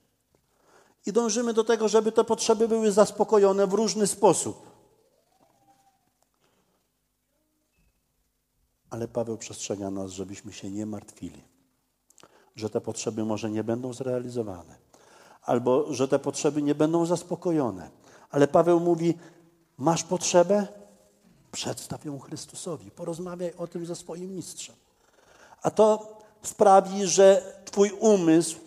I 1.05 1.13
dążymy 1.13 1.53
do 1.53 1.63
tego, 1.63 1.87
żeby 1.87 2.11
te 2.11 2.23
potrzeby 2.23 2.67
były 2.67 2.91
zaspokojone 2.91 3.67
w 3.67 3.73
różny 3.73 4.07
sposób. 4.07 4.74
Ale 8.95 9.07
Paweł 9.07 9.37
przestrzega 9.37 9.91
nas, 9.91 10.11
żebyśmy 10.11 10.53
się 10.53 10.71
nie 10.71 10.85
martwili, 10.85 11.41
że 12.55 12.69
te 12.69 12.81
potrzeby 12.81 13.25
może 13.25 13.51
nie 13.51 13.63
będą 13.63 13.93
zrealizowane, 13.93 14.75
albo 15.41 15.93
że 15.93 16.07
te 16.07 16.19
potrzeby 16.19 16.61
nie 16.61 16.75
będą 16.75 17.05
zaspokojone. 17.05 17.89
Ale 18.31 18.47
Paweł 18.47 18.79
mówi: 18.79 19.13
Masz 19.77 20.03
potrzebę? 20.03 20.67
Przedstaw 21.51 22.05
ją 22.05 22.19
Chrystusowi, 22.19 22.91
porozmawiaj 22.91 23.53
o 23.57 23.67
tym 23.67 23.85
ze 23.85 23.95
swoim 23.95 24.35
mistrzem. 24.35 24.75
A 25.61 25.71
to 25.71 26.17
sprawi, 26.43 27.07
że 27.07 27.55
Twój 27.65 27.91
umysł 27.91 28.57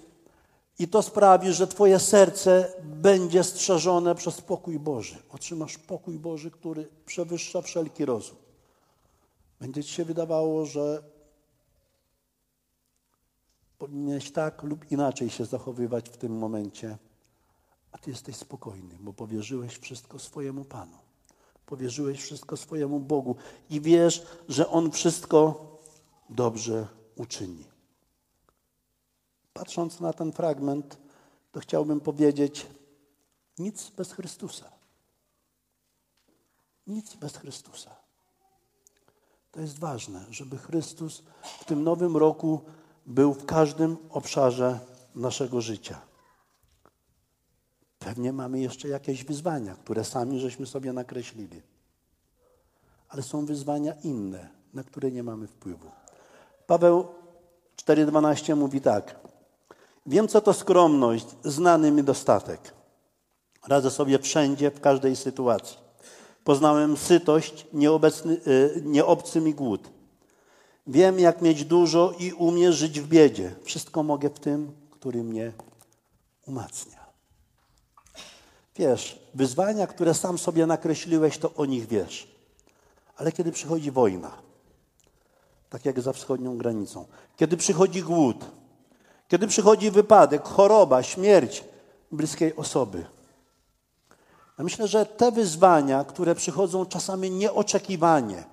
i 0.79 0.89
to 0.89 1.03
sprawi, 1.03 1.53
że 1.53 1.67
Twoje 1.67 1.99
serce 1.99 2.73
będzie 2.83 3.45
strzeżone 3.45 4.15
przez 4.15 4.41
pokój 4.41 4.79
Boży. 4.79 5.17
Otrzymasz 5.31 5.79
pokój 5.79 6.19
Boży, 6.19 6.51
który 6.51 6.89
przewyższa 7.07 7.63
wszelki 7.63 8.05
rozum. 8.05 8.48
Będzie 9.61 9.85
ci 9.85 9.93
się 9.93 10.05
wydawało, 10.05 10.67
że 10.67 11.03
powinieneś 13.79 14.33
tak 14.33 14.63
lub 14.63 14.91
inaczej 14.91 15.31
się 15.31 15.45
zachowywać 15.45 16.09
w 16.09 16.17
tym 16.17 16.39
momencie, 16.39 16.99
a 17.93 17.99
ty 17.99 18.11
jesteś 18.11 18.37
spokojny, 18.37 18.97
bo 19.01 19.13
powierzyłeś 19.13 19.79
wszystko 19.79 20.19
swojemu 20.19 20.65
Panu. 20.65 20.99
Powierzyłeś 21.67 22.21
wszystko 22.23 22.57
swojemu 22.57 23.01
Bogu 23.01 23.37
i 23.71 23.81
wiesz, 23.81 24.27
że 24.49 24.69
On 24.69 24.91
wszystko 24.91 25.67
dobrze 26.31 26.89
uczyni. 27.17 27.65
Patrząc 29.53 30.01
na 30.01 30.13
ten 30.13 30.33
fragment, 30.33 30.99
to 31.53 31.61
chciałbym 31.61 32.01
powiedzieć: 32.01 32.67
nic 33.59 33.91
bez 33.91 34.13
Chrystusa. 34.13 34.71
Nic 36.87 37.15
bez 37.15 37.37
Chrystusa. 37.37 38.08
To 39.51 39.61
jest 39.61 39.79
ważne, 39.79 40.25
żeby 40.31 40.59
Chrystus 40.59 41.23
w 41.61 41.65
tym 41.65 41.85
nowym 41.85 42.17
roku 42.17 42.61
był 43.07 43.35
w 43.35 43.47
każdym 43.47 43.97
obszarze 44.11 44.81
naszego 45.15 45.61
życia. 45.61 46.01
Pewnie 47.99 48.33
mamy 48.33 48.61
jeszcze 48.61 48.89
jakieś 48.89 49.25
wyzwania, 49.25 49.75
które 49.75 50.05
sami 50.05 50.41
żeśmy 50.41 50.67
sobie 50.67 50.93
nakreślili. 50.93 51.63
Ale 53.09 53.23
są 53.23 53.47
wyzwania 53.47 53.93
inne, 54.05 54.49
na 54.75 54.85
które 54.85 55.11
nie 55.11 55.23
mamy 55.23 55.47
wpływu. 55.47 55.91
Paweł 56.67 57.07
4:12 57.77 58.57
mówi 58.57 58.81
tak: 58.81 59.21
Wiem, 60.07 60.29
co 60.29 60.41
to 60.41 60.53
skromność, 60.53 61.27
znany 61.45 61.91
mi 61.91 62.05
dostatek. 62.05 62.75
Radzę 63.69 63.91
sobie 63.91 64.19
wszędzie, 64.19 64.71
w 64.71 64.81
każdej 64.81 65.17
sytuacji. 65.17 65.88
Poznałem 66.49 66.97
sytość, 66.97 67.67
nieobecny, 67.73 68.41
y, 68.47 68.83
nieobcy 68.85 69.41
mi 69.41 69.55
głód. 69.55 69.91
Wiem, 70.87 71.21
jak 71.21 71.43
mieć 71.43 71.65
dużo 71.65 72.15
i 72.19 72.33
umiem 72.33 72.73
żyć 72.73 73.01
w 73.01 73.09
biedzie. 73.09 73.55
Wszystko 73.63 74.03
mogę 74.03 74.31
w 74.31 74.39
tym, 74.39 74.73
który 74.91 75.25
mnie 75.25 75.53
umacnia. 76.47 77.07
Wiesz, 78.77 79.19
wyzwania, 79.35 79.87
które 79.87 80.15
sam 80.15 80.39
sobie 80.39 80.67
nakreśliłeś, 80.67 81.39
to 81.39 81.55
o 81.55 81.65
nich 81.65 81.87
wiesz. 81.87 82.29
Ale 83.17 83.33
kiedy 83.33 83.53
przychodzi 83.53 83.91
wojna, 83.91 84.33
tak 85.71 85.85
jak 85.85 86.01
za 86.01 86.13
wschodnią 86.13 86.59
granicą, 86.59 87.07
kiedy 87.37 87.57
przychodzi 87.57 88.03
głód, 88.03 88.45
kiedy 89.29 89.47
przychodzi 89.47 89.91
wypadek, 89.91 90.43
choroba, 90.43 91.03
śmierć 91.03 91.65
bliskiej 92.13 92.57
osoby, 92.57 93.05
myślę, 94.65 94.89
że 94.89 95.07
te 95.07 95.33
wyzwania, 95.33 96.05
które 96.05 96.35
przychodzą 96.35 96.87
czasami 96.87 97.31
nieoczekiwanie, 97.31 98.45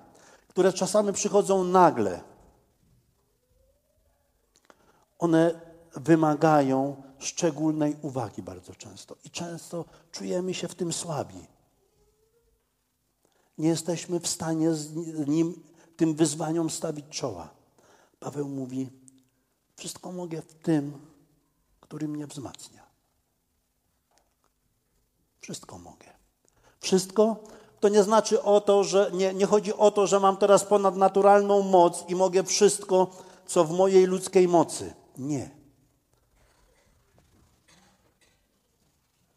które 0.48 0.72
czasami 0.72 1.12
przychodzą 1.12 1.64
nagle, 1.64 2.20
one 5.18 5.60
wymagają 5.96 7.02
szczególnej 7.18 7.96
uwagi 8.02 8.42
bardzo 8.42 8.74
często. 8.74 9.16
I 9.24 9.30
często 9.30 9.84
czujemy 10.12 10.54
się 10.54 10.68
w 10.68 10.74
tym 10.74 10.92
słabi. 10.92 11.46
Nie 13.58 13.68
jesteśmy 13.68 14.20
w 14.20 14.26
stanie 14.26 14.74
z 14.74 14.94
nim, 15.28 15.62
tym 15.96 16.14
wyzwaniom 16.14 16.70
stawić 16.70 17.06
czoła. 17.10 17.48
Paweł 18.20 18.48
mówi: 18.48 18.90
Wszystko 19.76 20.12
mogę 20.12 20.42
w 20.42 20.54
tym, 20.54 20.92
który 21.80 22.08
mnie 22.08 22.26
wzmacnia. 22.26 22.85
Wszystko 25.46 25.78
mogę. 25.78 26.06
Wszystko 26.80 27.36
to 27.80 27.88
nie 27.88 28.02
znaczy 28.02 28.42
o 28.42 28.60
to, 28.60 28.84
że 28.84 29.10
nie, 29.14 29.34
nie 29.34 29.46
chodzi 29.46 29.74
o 29.74 29.90
to, 29.90 30.06
że 30.06 30.20
mam 30.20 30.36
teraz 30.36 30.64
ponadnaturalną 30.64 31.62
moc 31.62 32.04
i 32.08 32.14
mogę 32.14 32.44
wszystko, 32.44 33.10
co 33.46 33.64
w 33.64 33.70
mojej 33.70 34.06
ludzkiej 34.06 34.48
mocy. 34.48 34.94
Nie. 35.18 35.50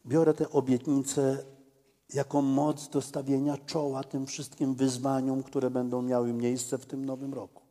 Biorę 0.06 0.34
tę 0.34 0.50
obietnicę 0.50 1.44
jako 2.14 2.42
moc 2.42 2.88
do 2.88 3.02
stawienia 3.02 3.56
czoła 3.66 4.04
tym 4.04 4.26
wszystkim 4.26 4.74
wyzwaniom, 4.74 5.42
które 5.42 5.70
będą 5.70 6.02
miały 6.02 6.32
miejsce 6.32 6.78
w 6.78 6.86
tym 6.86 7.04
nowym 7.04 7.34
roku. 7.34 7.62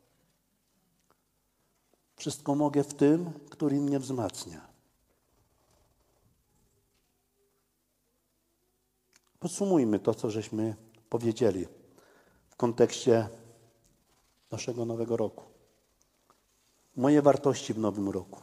Wszystko 2.16 2.56
mogę 2.56 2.84
w 2.84 2.94
tym, 2.94 3.32
który 3.50 3.82
mnie 3.82 4.00
wzmacnia. 4.00 4.69
Podsumujmy 9.40 10.00
to, 10.00 10.16
co 10.16 10.30
żeśmy 10.30 10.76
powiedzieli 11.10 11.68
w 12.50 12.56
kontekście 12.56 13.30
naszego 14.52 14.86
nowego 14.86 15.18
roku. 15.18 15.44
Moje 16.96 17.22
wartości 17.22 17.74
w 17.74 17.78
nowym 17.78 18.10
roku. 18.10 18.42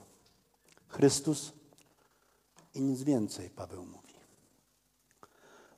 Chrystus 0.88 1.52
i 2.74 2.80
nic 2.80 3.02
więcej, 3.02 3.50
Paweł 3.50 3.85
mówi. 3.85 4.14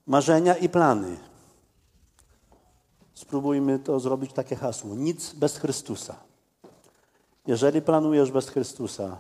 Marzenia 0.07 0.57
i 0.57 0.69
plany. 0.69 1.17
Spróbujmy 3.15 3.79
to 3.79 4.01
zrobić 4.01 4.33
takie 4.33 4.57
hasło. 4.57 4.95
Nic 4.95 5.33
bez 5.33 5.59
Chrystusa. 5.59 6.17
Jeżeli 7.47 7.83
planujesz 7.83 8.31
bez 8.31 8.49
Chrystusa, 8.49 9.19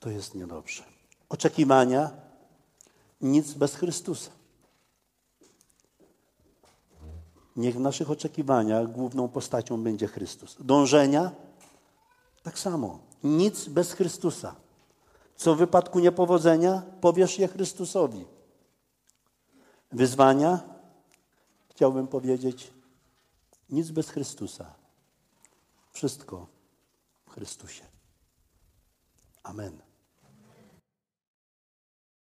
to 0.00 0.10
jest 0.10 0.34
niedobrze. 0.34 0.84
Oczekiwania 1.28 2.27
nic 3.20 3.52
bez 3.52 3.74
Chrystusa. 3.74 4.30
Niech 7.56 7.76
w 7.76 7.80
naszych 7.80 8.10
oczekiwaniach 8.10 8.92
główną 8.92 9.28
postacią 9.28 9.82
będzie 9.82 10.06
Chrystus. 10.06 10.56
Dążenia 10.60 11.30
tak 12.42 12.58
samo. 12.58 12.98
Nic 13.24 13.68
bez 13.68 13.92
Chrystusa. 13.92 14.54
Co 15.36 15.54
w 15.54 15.58
wypadku 15.58 15.98
niepowodzenia, 15.98 16.82
powiesz 17.00 17.38
je 17.38 17.48
Chrystusowi. 17.48 18.24
wyzwania, 19.92 20.60
chciałbym 21.70 22.06
powiedzieć, 22.08 22.72
nic 23.70 23.90
bez 23.90 24.10
Chrystusa. 24.10 24.74
Wszystko 25.92 26.46
w 27.26 27.30
Chrystusie. 27.30 27.84
Amen. 29.42 29.87